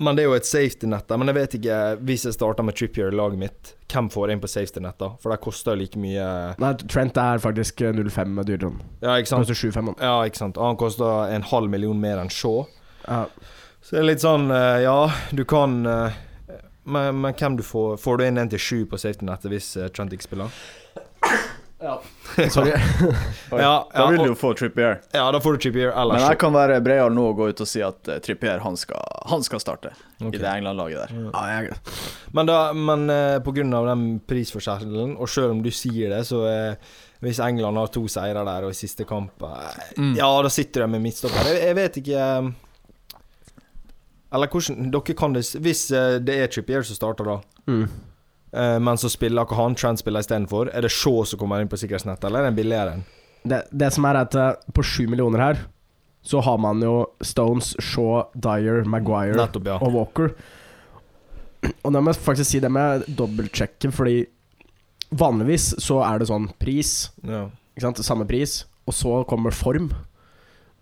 [0.00, 1.20] men det er jo et safety-nett der.
[1.20, 4.38] Men jeg vet ikke, hvis jeg starter med Trippier i laget mitt, hvem får jeg
[4.38, 5.10] inn på safety-nett da?
[5.20, 6.26] For det koster jo like mye
[6.62, 8.72] Nei, Trent er faktisk eh, 0,5 dyrere.
[9.04, 9.44] Ja, ikke sant?
[9.50, 9.92] Koster 7,5.
[10.00, 10.56] Ja, ikke sant.
[10.56, 12.64] Og han koster en halv million mer enn Shaw.
[13.04, 13.26] Ja.
[13.80, 14.98] Så det er litt sånn eh, Ja,
[15.36, 16.18] du kan eh,
[16.84, 19.88] men, men hvem du får Får du inn en til sju på safety-nettet hvis eh,
[19.94, 20.60] Trent ikke spiller?
[22.50, 22.72] Sorry.
[23.50, 25.00] Oi, Ja, da vil du jo få Trippier.
[25.12, 26.20] Ja, da får du Trippier ellers.
[26.20, 28.76] Men jeg kan være breial nå og gå ut og si at eh, Trippier han
[28.76, 30.34] skal, han skal starte okay.
[30.36, 31.30] i det England-laget der.
[31.32, 31.78] Ja, jeg,
[32.36, 36.20] Men, da, men eh, på grunn av den prisforskjellen, og selv om du sier det,
[36.28, 36.92] så eh,
[37.24, 39.46] hvis England har to seire der og i siste kamp
[39.96, 40.14] Mm.
[40.16, 41.48] Ja, da sitter de med midtstopper.
[41.48, 42.26] Jeg, jeg vet ikke
[44.30, 48.09] Eller hvordan Dere kan det Hvis det er Trippier som starter, da, mm.
[48.52, 51.70] Eh, men så spiller ikke han Trent spiller istedenfor, er det Shaw som kommer inn
[51.70, 53.00] på sikkerhetsnettet, eller er den billigere
[53.42, 55.62] det, det som er at eh, på 7 millioner her,
[56.22, 59.78] så har man jo Stones, Shaw, Dyer, Maguire Nettopp, ja.
[59.80, 60.34] og Walker.
[61.84, 64.22] Og da må jeg faktisk si det med dobbeltsjekke, fordi
[65.10, 67.46] vanligvis så er det sånn pris, ja.
[67.74, 69.90] ikke sant, samme pris, og så kommer form.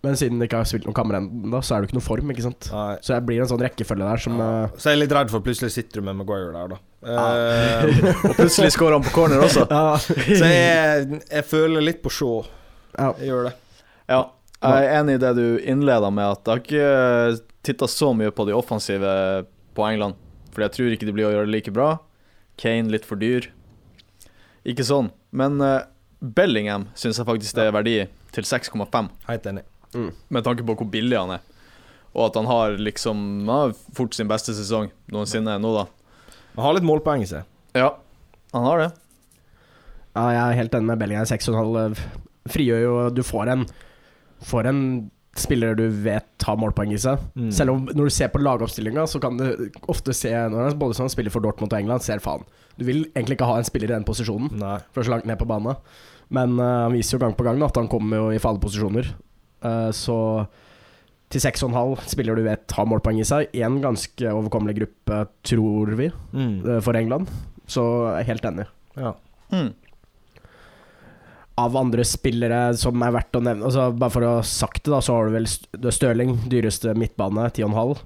[0.05, 2.05] Men siden det ikke har spilt noen kammer ennå, så er det jo ikke noe
[2.05, 2.69] form, ikke sant.
[2.71, 2.93] Nei.
[3.03, 5.43] Så jeg blir en sånn rekkefølge der som eh, Så jeg er litt redd for
[5.43, 6.77] plutselig sitter du med Maguire der, da.
[7.03, 9.65] Eh, Og plutselig skårer han på corner også.
[9.67, 9.97] Ja.
[9.99, 12.45] så jeg, jeg føler litt på Shaw.
[12.95, 13.09] ja.
[13.19, 13.53] Jeg gjør det.
[14.09, 14.21] Ja,
[14.63, 18.31] jeg er enig i det du innleda med, at jeg har ikke titta så mye
[18.35, 19.11] på de offensive
[19.77, 20.15] på England.
[20.55, 21.89] Fordi jeg tror ikke de blir å gjøre det like bra.
[22.59, 23.51] Kane litt for dyr.
[24.67, 25.11] Ikke sånn.
[25.31, 25.83] Men uh,
[26.19, 27.95] Bellingham syns jeg faktisk det er verdi
[28.35, 29.11] til 6,5.
[29.29, 29.63] Helt enig.
[29.95, 31.45] Med tanke på hvor billig han er.
[32.13, 35.85] Og at han har liksom Han har fort sin beste sesong noensinne nå, da.
[36.55, 37.45] Han har litt målpoeng i seg.
[37.77, 37.93] Ja,
[38.53, 38.89] han har det.
[40.17, 41.29] Ja, jeg er helt enig med Bellingham.
[41.29, 42.01] 6,5
[42.49, 43.65] frigjør jo Du får en
[44.49, 44.83] Får en
[45.39, 47.21] spiller du vet har målpoeng i seg.
[47.37, 47.49] Mm.
[47.55, 50.97] Selv om når du ser på lagoppstillinga, så kan du ofte se når han både
[50.97, 52.45] som spiller for Dortmund og England, ser faen.
[52.79, 54.77] Du vil egentlig ikke ha en spiller i den posisjonen, Nei.
[54.95, 55.77] for så langt ned på banen.
[56.33, 58.65] Men uh, han viser jo gang på gang da, at han kommer jo i farlige
[58.67, 59.11] posisjoner.
[59.63, 60.47] Eh, så
[61.29, 63.49] til 6,5 spiller du vet har målpoeng i seg.
[63.61, 66.55] En ganske overkommelig gruppe, tror vi, Mm.
[66.67, 67.27] eh, for England.
[67.67, 67.83] Så
[68.15, 68.65] jeg er helt enig.
[68.97, 69.13] Ja.
[69.51, 69.73] Mm.
[71.59, 74.91] av andre spillere som er verdt å nevne altså Bare for å ha sagt det,
[74.93, 77.97] da, så har du vel Støling, Stirling, dyreste midtbane, 10,5.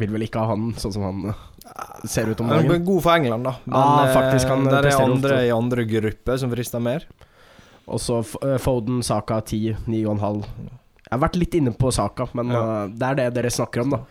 [0.00, 2.84] Vil vel ikke ha han sånn som han eh, ser ut om dagen.
[2.84, 3.52] god for England, da.
[3.66, 5.46] Men ah, faktisk, han der er andre ofte.
[5.46, 7.06] i andre grupper som frister mer.
[7.86, 8.20] Og så
[8.62, 10.42] Foden, Saka 10, 9,5.
[11.10, 12.62] Jeg har vært litt inne på Saka, men Ja.
[12.62, 14.04] uh, det er det dere snakker om, da.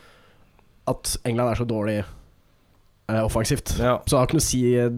[0.92, 3.78] At England er så dårlig uh, offensivt.
[3.80, 4.02] Ja.
[4.06, 4.90] Så det har ikke noe å si, eh,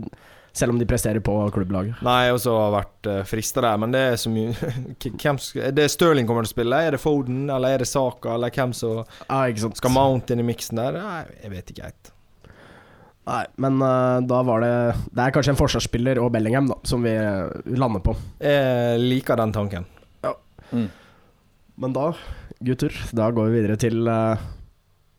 [0.51, 2.01] selv om de presterer på klubblaget.
[2.01, 4.55] Nei, og så har vært uh, frista der, men det er så mye
[5.21, 6.79] Hvem Er det Stirling kommer til å spille?
[6.87, 9.77] Er det Foden, eller er det Saka, eller hvem som ah, ikke sant.
[9.77, 10.97] skal Mount inn i miksen der?
[10.97, 12.11] Nei, jeg vet ikke helt.
[13.29, 14.73] Nei, men uh, da var det
[15.13, 17.13] Det er kanskje en forsvarsspiller og Bellingham da som vi
[17.77, 18.15] lander på.
[18.41, 19.85] Jeg liker den tanken.
[20.25, 20.33] Ja.
[20.73, 20.89] Mm.
[21.82, 22.12] Men da,
[22.62, 24.41] gutter, da går vi videre til eh,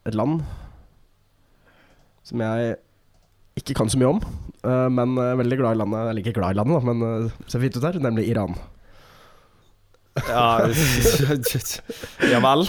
[0.07, 0.41] et land
[2.23, 2.77] som jeg
[3.59, 4.21] ikke kan så mye om,
[4.63, 6.05] eh, men er veldig glad i landet.
[6.13, 8.55] Eller ikke glad i landet, da, men uh, ser fint ut her, nemlig Iran.
[10.29, 10.69] Ja,
[12.33, 12.63] ja vel.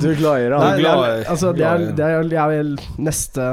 [0.00, 0.62] Du er glad i Iran?
[0.64, 2.74] Nei, glad er, i- altså, det glad er, i- det er, det er vel
[3.06, 3.48] neste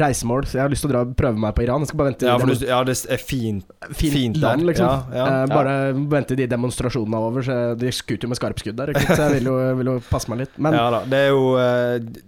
[0.00, 1.82] reisemål, så jeg har lyst til å dra prøve meg på Iran.
[1.84, 3.64] Jeg skal bare vente Ja, for du, ja, det er fint.
[3.92, 4.44] fint, fint der.
[4.46, 4.86] land, liksom.
[4.86, 5.74] Ja, ja, Eh, bare
[6.12, 9.50] vente de demonstrasjonene er over, så de skuter jo med skarpskudd der, så jeg vil
[9.52, 10.58] jo, vil jo passe meg litt.
[10.58, 11.02] Men ja da.
[11.06, 12.22] Det er jo eh,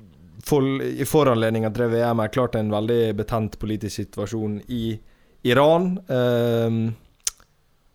[0.49, 4.99] for, I foranledning til VM er klart en veldig betent politisk situasjon i
[5.45, 5.99] Iran.
[6.09, 6.81] eh,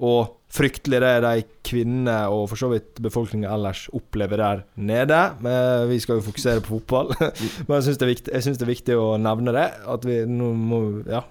[0.03, 1.31] og fryktelig det de
[1.65, 5.19] kvinnene og for så vidt befolkningen ellers opplever der nede.
[5.41, 7.09] Men vi skal jo fokusere på fotball.
[7.65, 9.65] Men jeg syns det, det er viktig å nevne det.
[9.89, 11.23] At vi nå må ja,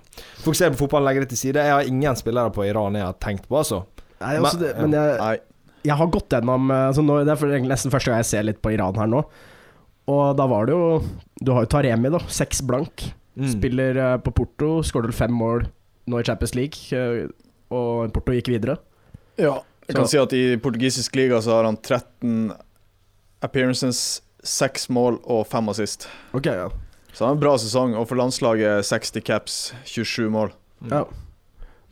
[0.43, 1.63] fokusere på fotball og legge det til side.
[1.63, 3.85] Jeg har ingen spillere på Iran jeg har tenkt på, altså.
[4.23, 5.41] Nei, også Men- det, men jeg,
[5.87, 8.61] jeg har gått gjennom eh, altså nå, Det er nesten første gang jeg ser litt
[8.63, 9.23] på Iran her nå.
[10.13, 10.99] Og da var det jo
[11.43, 12.19] Du har jo Taremi, da.
[12.27, 13.07] Seks blank.
[13.39, 13.49] Mm.
[13.55, 14.81] Spiller eh, på Porto.
[14.87, 15.69] Skårer vel fem mål
[16.11, 16.91] nå i Champions League.
[16.91, 17.29] eh,
[17.73, 18.77] og Porto gikk videre.
[19.39, 19.63] Ja.
[19.89, 22.53] Jeg kan Så- si at i portugisisk liga så har han 13
[23.43, 26.09] appearances, 6 mål og 5 assist.
[26.35, 26.69] Okay, ja.
[27.13, 30.53] Så han har en bra sesong, og for landslaget 60 caps, 27 mål.
[30.83, 30.91] Mm.
[30.91, 31.05] ja.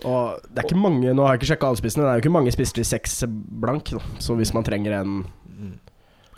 [0.03, 2.23] Og det er ikke mange Nå har jeg ikke sjekka alle spissene, det er jo
[2.25, 3.91] ikke mange spisser til seks blank.
[3.91, 3.99] Da.
[4.19, 5.27] Så hvis man trenger en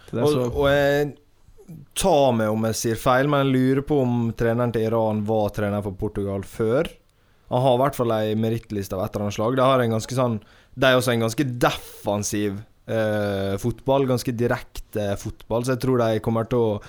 [0.09, 1.13] til det, Og, så og jeg
[1.95, 5.51] tar meg om jeg sier feil, men jeg lurer på om treneren til Iran var
[5.55, 6.91] trener for Portugal før.
[7.53, 9.57] Han har i hvert fall ei merittliste av et eller annet slag.
[9.57, 10.41] Det har en ganske sånn
[10.75, 14.07] De er også en ganske defensiv eh, fotball.
[14.09, 16.81] Ganske direkte fotball, så jeg tror de kommer til å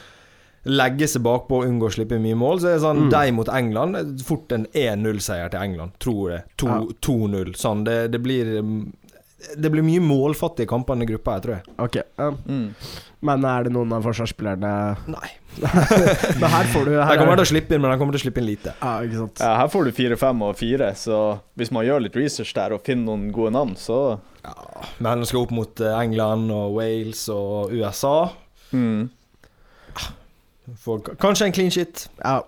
[0.63, 2.61] legge seg bakpå og unngå å slippe mye mål.
[2.61, 3.09] Så det er sånn, Mm.
[3.11, 6.43] de mot England Fort en 1-0-seier til England, tror jeg.
[6.57, 7.51] 2-0.
[7.59, 7.83] Sånn.
[7.83, 8.61] Det, det blir
[9.59, 11.75] Det blir mye målfattige kamper i gruppa, jeg tror jeg.
[11.83, 11.97] Ok.
[12.17, 12.67] um, Mm.
[13.23, 14.69] Men er det noen av forsvarsspillerne
[15.07, 15.29] Nei.
[16.41, 18.19] Men her får du De kommer er, til å slippe inn, men de kommer til
[18.19, 18.73] å slippe inn lite.
[18.81, 19.43] Ja, ikke sant.
[19.45, 21.19] Ja, her får du fire, fem og fire, så
[21.59, 24.19] hvis man gjør litt research der og finner noen gode navn, så
[24.99, 28.15] Men de skal opp mot eh, England og Wales og USA.
[28.73, 29.09] mm.
[30.79, 32.07] For, kanskje en clean shit.
[32.23, 32.39] Ja.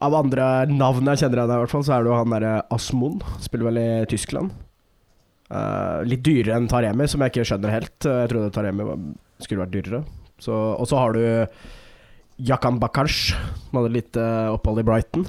[0.00, 2.52] Av andre navn jeg kjenner igjen, i hvert fall, så er det jo han derre
[2.72, 3.18] Asmon.
[3.44, 4.54] Spiller vel i Tyskland.
[5.50, 7.96] Eh, litt dyrere enn Taremi, som jeg ikke skjønner helt.
[8.06, 8.98] Eh, Jeg trodde Taremi var,
[9.42, 10.04] skulle vært dyrere.
[10.40, 11.22] Så, og så har du
[12.40, 13.34] Jakan Bakarsh,
[13.66, 15.26] som hadde litt uh, opphold i Brighton.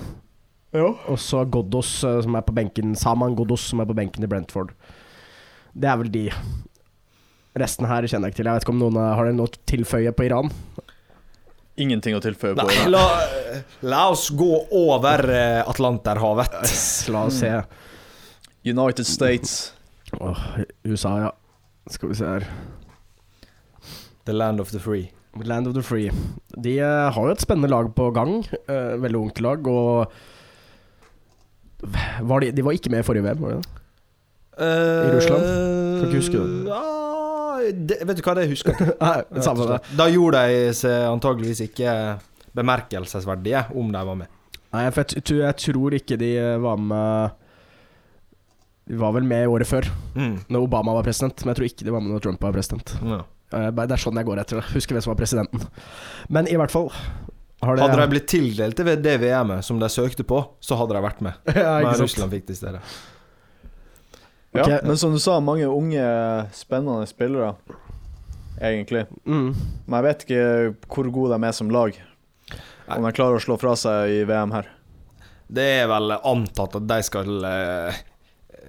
[0.72, 2.94] Og så Godos, uh, som er på benken.
[2.96, 4.72] Saman Godos, som er på benken i Brentford.
[5.76, 6.24] Det er vel de.
[7.60, 8.52] Resten her kjenner jeg ikke til.
[8.52, 10.54] Jeg vet ikke om noen Har dere noe å tilføye på Iran?
[11.82, 12.64] ingenting å tilføye på.
[12.68, 13.02] Nei, la,
[13.90, 15.24] la oss gå over
[15.66, 16.60] Atlanterhavet.
[17.16, 17.50] La oss se.
[18.68, 19.72] United States.
[20.20, 20.44] Åh,
[20.84, 21.32] USA, ja.
[21.90, 22.46] Skal vi se her.
[24.26, 25.10] The land of the free.
[25.40, 26.12] Land of the Free.
[26.58, 28.42] De eh, har jo et spennende lag på gang.
[28.68, 30.12] eh, veldig ungt lag, og
[32.28, 33.78] var de, de var ikke med i forrige VM, var de det?
[34.62, 35.46] I Russland?
[35.48, 36.50] Kan ikke huske det.
[36.68, 38.98] Ja, det, vet du hva, det husker jeg ikke.
[39.08, 39.80] Nei, samme det.
[39.98, 41.96] Da gjorde de seg antageligvis ikke
[42.60, 44.38] bemerkelsesverdige om de var med.
[44.76, 47.40] Nei, for jeg, jeg tror ikke de eh, var med
[48.90, 50.40] De var vel med i året før, Mm.
[50.50, 51.46] når Obama var president.
[51.46, 52.94] Men jeg tror ikke de var med når Trump var president.
[53.04, 53.22] Ja.
[53.54, 54.66] Eh, Det er sånn jeg går etter det.
[54.74, 55.68] Husker hvem som var presidenten.
[56.30, 56.90] Men i hvert fall
[57.62, 60.76] har det, Hadde de blitt tildelt til ved det VM-et som de søkte på, så
[60.80, 61.34] hadde de vært med.
[61.56, 62.02] ja, Men ikke sant?
[62.10, 62.82] Russland fikk det i stedet.
[64.54, 66.02] Ja, Okay, men som du sa, mange unge,
[66.52, 67.54] spennende spillere,
[68.60, 69.06] egentlig.
[69.26, 69.54] Mm.
[69.88, 71.96] Men jeg vet ikke hvor gode de er som lag.
[72.92, 74.68] Om de klarer å slå fra seg i VM her.
[75.52, 77.32] Det er vel antatt at de skal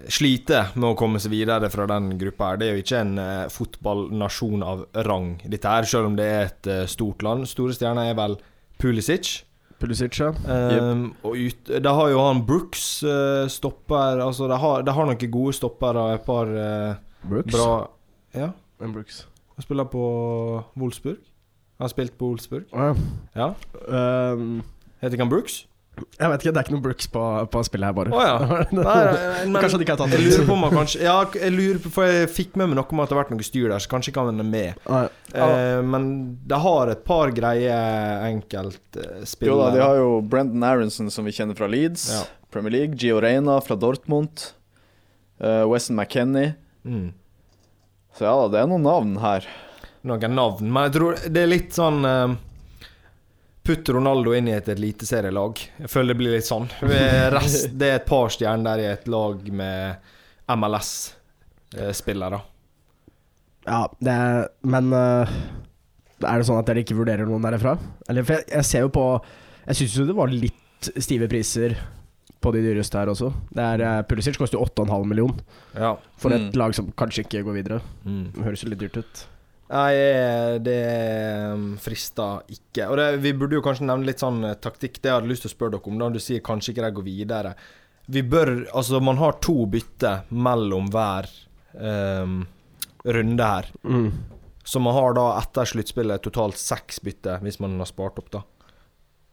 [0.02, 2.60] eh, slite med å komme seg videre fra den gruppa her.
[2.60, 6.44] Det er jo ikke en eh, fotballnasjon av rang, dette her, selv om det er
[6.50, 7.48] et eh, stort land.
[7.50, 8.36] Store stjerner er vel
[8.82, 9.44] Pulisic.
[9.82, 10.28] Pulisic, ja.
[10.46, 15.08] Um, og ut, da har jo han Brooks, uh, stopper Altså, de har, de har
[15.08, 17.50] noen gode stoppere og et par uh, Brooks.
[17.50, 17.72] bra
[18.38, 19.24] Ja, En Brooks.
[19.56, 20.04] han spiller på
[20.78, 21.18] Wolfsburg.
[21.78, 22.70] Han har spilt på Wolfsburg.
[22.70, 22.92] Å,
[23.34, 23.50] Ja.
[23.90, 24.32] ja.
[24.32, 24.62] Um,
[25.02, 25.64] Heter han Brooks?
[26.18, 28.12] Jeg vet ikke, det er ikke noe Brooks på, på spillet her, bare.
[28.12, 28.62] Oh, ja.
[28.76, 28.96] Nei,
[29.48, 31.80] men, Kanskje de ikke har tatt Jeg lurer på om han kanskje Ja, jeg lurer
[31.84, 33.82] på For jeg fikk med meg noe om at det har vært noe styr der,
[33.84, 34.82] så kanskje ikke han er med.
[34.90, 35.02] Nei.
[35.32, 36.06] Eh, men
[36.48, 37.76] det har et par greie
[38.28, 39.48] enkeltspillere.
[39.52, 42.22] Jo da, de har jo Brendan Aronson, som vi kjenner fra Leeds, Ja.
[42.52, 42.98] Premier League.
[43.00, 44.50] Gio Reina fra Dortmund.
[45.42, 46.54] Uh, Weston McKennie.
[46.84, 47.10] mm.
[48.12, 49.46] Så ja da, det er noen navn her.
[50.04, 50.66] noen navn.
[50.68, 52.34] Men jeg tror det er litt sånn eh,
[53.62, 55.60] Putt Ronaldo inn i et eliteserielag.
[55.84, 56.64] Jeg føler det blir litt sånn.
[56.82, 60.00] Rest, det er et par stjerner der i et lag med
[60.50, 62.40] MLS-spillere.
[63.66, 65.30] Ja, det er Men øh,
[66.26, 67.76] er det sånn at dere ikke vurderer noen derifra?
[68.10, 69.04] Eller, for jeg, jeg ser jo på
[69.68, 71.76] Jeg syns jo det var litt stive priser
[72.42, 73.28] på de dyreste her også.
[73.54, 75.30] Det er uh, Pulisic koster jo 8,5 million
[75.78, 75.92] Ja.
[76.18, 76.56] for et Mm.
[76.58, 77.78] lag som kanskje ikke går videre.
[78.02, 78.32] Mm.
[78.42, 79.20] Høres jo litt dyrt ut.
[79.72, 80.80] Nei, eh, det
[81.52, 82.90] um, frister ikke.
[82.90, 84.98] Og det, vi burde jo kanskje nevne litt sånn eh, taktikk.
[85.00, 86.02] Det jeg hadde lyst til å spørre dere om.
[86.02, 87.54] Da du sier kanskje ikke de går videre.
[88.12, 91.30] Vi bør Altså, man har to bytter mellom hver
[91.72, 92.42] um,
[93.04, 93.70] runde her.
[93.84, 94.10] Mm.
[94.64, 98.42] Så man har da etter sluttspillet totalt seks bytter, hvis man har spart opp, da.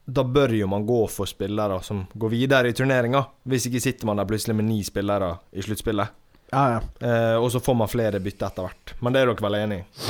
[0.10, 3.26] Da bør jo man gå for spillere som går videre i turneringa.
[3.44, 6.16] Hvis ikke sitter man der plutselig med ni spillere i sluttspillet.
[6.50, 7.08] Ja, ja.
[7.08, 8.96] Eh, og så får man flere bytter etter hvert.
[9.04, 10.08] Men det er dere vel enig i?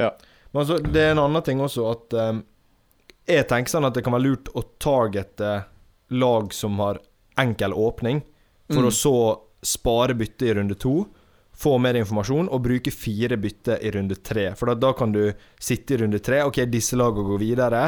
[0.00, 0.10] Ja.
[0.52, 2.42] Men altså, det er en annen ting også at um,
[3.26, 5.52] Jeg tenker sånn at det kan være lurt å targete
[6.14, 6.98] lag som har
[7.40, 8.20] enkel åpning,
[8.70, 8.88] for Mm.
[8.88, 9.14] å så
[9.64, 11.06] spare bytte i runde to.
[11.56, 14.50] Få mer informasjon og bruke fire bytter i runde tre.
[14.58, 16.42] For da, da kan du sitte i runde tre.
[16.44, 17.82] Ok, disse lagene går videre.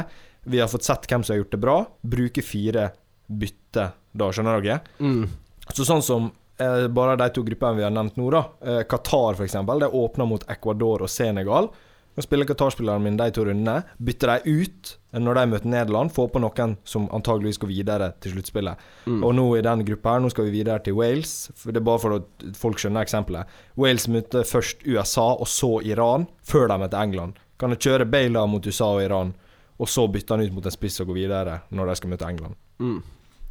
[0.46, 1.76] Vi har fått sett hvem som har gjort det bra.
[2.02, 2.90] Bruke fire
[3.28, 4.80] bytte da, skjønner dere?
[5.02, 5.26] Mm.
[5.74, 8.44] Så sånn som eh, bare de to gruppene vi har nevnt nå, da.
[8.62, 9.82] Eh, Qatar, eksempel.
[9.82, 11.68] Det åpner mot Ecuador og Senegal.
[12.16, 13.82] Nå spiller Qatar-spillerne mine de to rundene.
[14.00, 16.12] Bytter de ut når de møter Nederland.
[16.16, 18.86] Får på noen som antageligvis går videre til sluttspillet.
[19.04, 19.18] Mm.
[19.20, 21.34] Og nå i den gruppa her, nå skal vi videre til Wales.
[21.60, 23.52] For det er bare for at folk skjønner eksempelet.
[23.76, 27.36] Wales møter først USA, og så Iran, før de møter England.
[27.60, 29.34] Kan de kjøre Baila mot USA og Iran,
[29.76, 32.32] og så bytte han ut mot en spiss og gå videre når de skal møte
[32.32, 32.56] England.
[32.80, 32.98] Mm.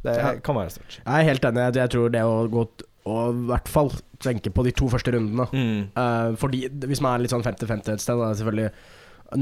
[0.06, 1.00] Det kan være stort.
[1.00, 1.70] Jeg er helt enig.
[1.78, 2.66] Jeg tror det å gå
[3.06, 3.90] og i hvert fall
[4.22, 5.46] tenke på de to første rundene.
[5.52, 5.82] Mm.
[5.96, 8.70] Uh, fordi Hvis man er litt sånn 50-50 et sted, da, selvfølgelig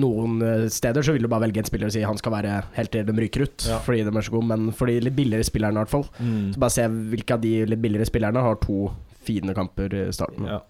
[0.00, 2.52] noen eh, steder så vil du bare velge en spiller og si han skal være
[2.72, 3.76] helt til de ryker ut, Ja.
[3.84, 4.46] fordi de er så gode.
[4.48, 6.54] Men for de litt billigere spillerne, i hvert fall, Mm.
[6.54, 8.90] så bare se hvilke av de litt billigere spillerne har to
[9.28, 10.46] fine kamper i starten.
[10.48, 10.60] Ja.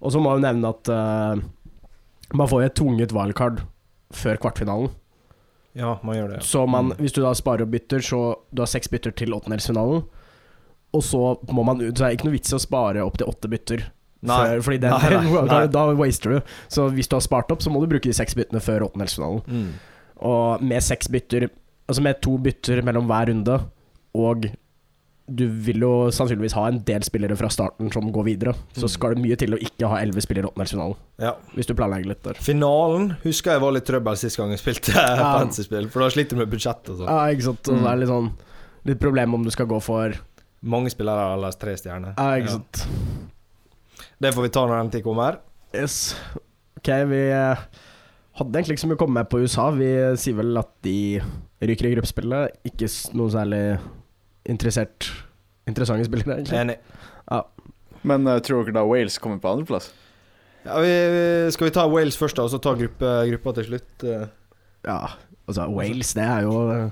[0.00, 1.42] Og så må jeg nevne at uh,
[2.38, 3.64] man får jo et tvunget wildcard
[4.12, 4.90] før kvartfinalen.
[5.74, 6.40] ja, man gjør det.
[6.44, 6.96] Så man, Mm.
[7.02, 10.04] hvis du da sparer og bytter, så du har seks bytter til åttendelsfinalen.
[10.92, 11.20] Og så
[11.52, 13.48] må man ut Så er det ikke noe vits i å spare opp til åtte
[13.48, 13.86] bytter.
[14.22, 14.60] Nei.
[14.62, 15.66] Før, den Nei, nei, nei.
[15.72, 16.50] da waster du.
[16.70, 19.42] Så hvis du har spart opp, så må du bruke de seks byttene før åttendelsfinalen.
[19.48, 19.70] Mm.
[20.22, 21.48] Og med seks bytter
[21.90, 23.56] Altså med to bytter mellom hver runde,
[24.14, 24.44] og
[25.32, 28.92] du vil jo sannsynligvis ha en del spillere fra starten som går videre, så Mm.
[28.94, 30.96] skal det mye til å ikke ha elleve spillere i åttendelsfinalen.
[31.20, 31.32] Ja.
[31.56, 32.34] Hvis du planlegger litt der.
[32.40, 35.34] Finalen husker jeg var litt trøbbel sist gang jeg spilte Ja.
[35.40, 37.10] fancy-spill, for da sliter du med budsjett og sånn.
[37.10, 37.68] Ja, ikke sant.
[37.68, 38.30] Og så er det litt sånn
[38.84, 40.14] Litt problem om du skal gå for
[40.62, 42.14] Mange spillere har ellers tre stjerner.
[42.18, 42.58] Ja, ikke Ja.
[42.58, 42.86] sant.
[44.22, 45.38] Det får vi ta når den tid kommer.
[45.74, 46.14] Yes.
[46.78, 47.56] Ok, vi eh,
[48.38, 49.70] hadde egentlig ikke så mye å komme med på USA.
[49.74, 51.20] Vi sier vel at de
[51.62, 52.56] ryker i gruppespillet.
[52.70, 53.64] Ikke noe særlig
[54.46, 55.10] interessert
[55.66, 56.58] Interessante spillere, egentlig.
[56.58, 56.78] Enig.
[58.02, 59.92] Men uh, tror dere da Wales kommer på andreplass?
[60.64, 63.68] Ja, vi, vi- skal vi ta Wales først, da, og så ta gruppe, gruppa til
[63.68, 64.02] slutt?
[64.02, 64.24] Uh.
[64.82, 64.96] Ja,
[65.46, 66.90] altså Wales, det er jo eh,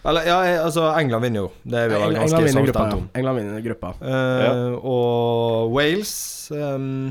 [0.00, 1.48] Eller, ja, altså, England vinner jo.
[1.62, 2.84] Det er vi England ganske vinner gruppa.
[2.88, 3.00] Ja.
[3.20, 3.90] England vinner gruppa.
[4.00, 6.12] Eh, Og Wales
[6.54, 7.10] um,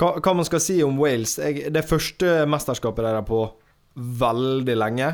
[0.00, 3.44] hva, hva man skal si om Wales jeg, Det første mesterskapet deres på
[4.22, 5.12] veldig lenge.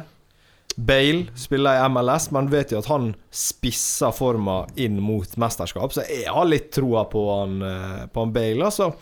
[0.79, 6.05] Bale spiller i MLS, man vet jo at han spisser forma inn mot mesterskap, så
[6.07, 8.93] jeg har litt troa på han, eh, på han Bale, altså.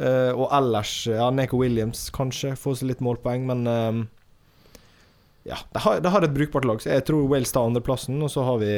[0.00, 3.98] Uh, og ellers Ja, Neko Williams kanskje får seg litt målpoeng, men ehm,
[5.48, 8.30] Ja, det har, det har et brukbart lag, så jeg tror Wales tar andreplassen, og
[8.32, 8.74] så har vi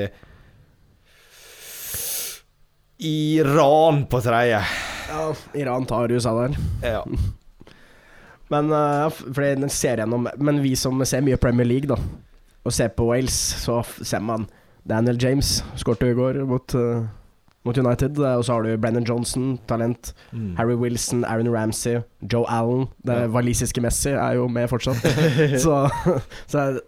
[3.02, 4.60] Iran på tredje.
[5.10, 5.22] Ja,
[5.58, 6.58] Iran tar USA der.
[6.82, 7.04] Ja.
[8.52, 11.96] Men uh, fordi den ser gjennom Men vi som ser mye Premier League, da,
[12.62, 14.46] og ser på Wales, så ser man
[14.86, 17.04] Daniel James skårte i går mot, eh,
[17.64, 18.18] mot United.
[18.18, 20.12] eh, Og så har du Brennan Johnson, talent.
[20.32, 20.56] Mm.
[20.56, 22.88] Harry Wilson, Aaron Ramsey, Joe Allen.
[23.04, 23.26] Det Ja.
[23.28, 25.02] walisiske Messi er jo med fortsatt.
[25.64, 25.90] så
[26.48, 26.80] så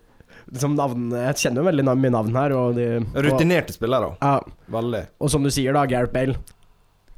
[0.53, 2.53] liksom navn, jeg kjenner jo veldig mye navn her.
[2.53, 5.07] Og, de, og, Rutinerte spillere, ja, veldig.
[5.21, 6.35] og som du sier, da, Gareth Bale.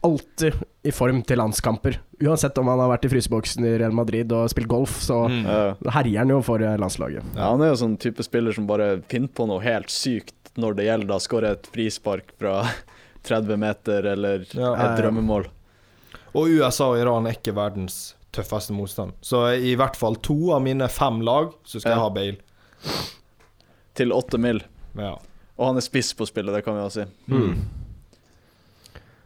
[0.07, 0.55] Alltid
[0.87, 1.97] i form til landskamper.
[2.23, 5.77] Uansett om han har vært i fryseboksen i Real Madrid og spilt golf, så Mm.
[5.91, 7.25] Herjer han jo for eh, landslaget.
[7.35, 10.77] ja, han er jo sånn type spiller som bare finner på noe helt sykt når
[10.77, 11.17] det gjelder.
[11.17, 12.63] å skåre et frispark fra
[13.27, 14.73] 30 meter eller Ja.
[14.87, 15.49] et drømmemål.
[16.37, 19.13] Og USA og Iran er ikke verdens tøffeste motstand.
[19.25, 21.97] Så i hvert fall to av mine fem lag, så skal Ja.
[21.97, 22.37] jeg ha Bale.
[23.97, 24.61] Til åtte mil.
[24.97, 25.15] Ja.
[25.59, 27.33] Og han er spiss på spillet, det kan vi også si.
[27.33, 27.63] Mm.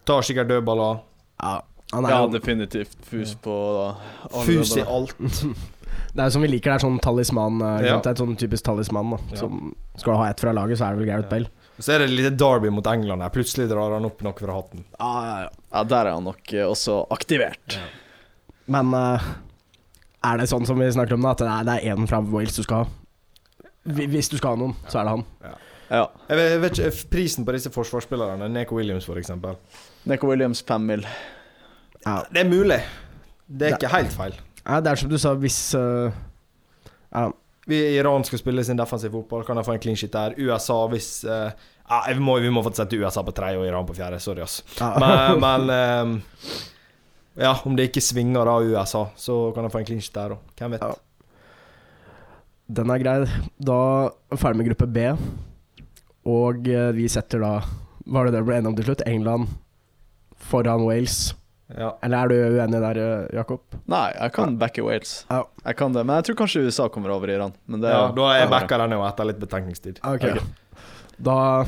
[0.06, 1.00] Tar sikkert dødballer.
[1.42, 1.60] Ja,
[1.92, 4.38] han er Ja, definitivt fus på da.
[4.44, 5.14] Fus i alt.
[6.14, 7.61] det er som vi liker, det er sånn talisman.
[7.62, 7.96] eh, Ja.
[8.01, 9.11] Det er et sånn typisk talisman.
[9.11, 9.18] Da.
[9.33, 9.37] Ja.
[9.37, 11.31] Som, skal du ha ett fra laget, så er det vel Gareth Ja.
[11.31, 11.49] Bale.
[11.81, 13.31] Så er det litt derby mot England her.
[13.31, 14.85] Plutselig drar han opp noe fra hatten.
[14.99, 15.49] Ja, ja, ja.
[15.73, 17.79] Ja, der er han nok eh, også aktivert.
[18.66, 19.18] Men uh,
[20.23, 22.57] er det sånn som vi snakker om, da, at det er, er én fra Wales
[22.57, 22.90] du skal ha?
[23.88, 25.25] Hvi- Hvis du skal ha noen, så er det han.
[25.90, 26.05] Ja.
[26.29, 28.46] Jeg vet, jeg vet ikke prisen på disse forsvarsspillerne.
[28.53, 29.57] Neko Williams, for eksempel.
[30.07, 31.07] Neko Williams, 5 mil.
[32.05, 32.20] Ja.
[32.31, 32.79] Det er mulig.
[33.49, 34.37] Det er ikke helt feil.
[34.64, 36.11] Ja, det er som du sa, hvis uh,
[37.11, 37.31] Ja.
[37.70, 40.33] Vi Iran skal spille sin defensiv fotball, kan de få en clean shit der.
[40.40, 41.53] USA hvis uh,
[41.87, 44.18] ja, vi, må, vi må få sette USA på tredje og Iran på fjerde.
[44.23, 44.62] Sorry, ass.
[44.81, 44.90] ja.
[44.99, 46.16] Men, men um,
[47.40, 50.35] Ja, om det ikke svinger av USA, så kan de få en clean shit der
[50.35, 50.42] òg.
[50.59, 50.83] Hvem vet.
[50.83, 50.96] Ja.
[52.81, 53.16] Den er grei.
[53.59, 53.79] Da
[54.33, 55.07] er ferdig med gruppe B.
[56.31, 57.53] Og vi setter da
[58.05, 59.07] Hva var det det ble enige om til slutt?
[59.09, 59.49] England
[60.50, 61.31] foran Wales.
[61.77, 61.90] Ja.
[62.02, 63.62] Eller er du uenig der, eh, Jakob?
[63.90, 65.25] Nei, jeg kan backe Wales.
[65.31, 65.44] Ja.
[65.64, 67.52] Jeg kan det, Men jeg tror kanskje USA kommer over Iran.
[67.66, 70.00] Men det, ja, da er jeg backa den jo etter litt betenkningstid.
[70.02, 70.37] Okay.
[70.37, 70.40] okay.
[71.21, 71.66] Da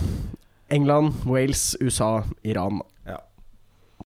[0.72, 2.80] England, Wales, USA, Iran.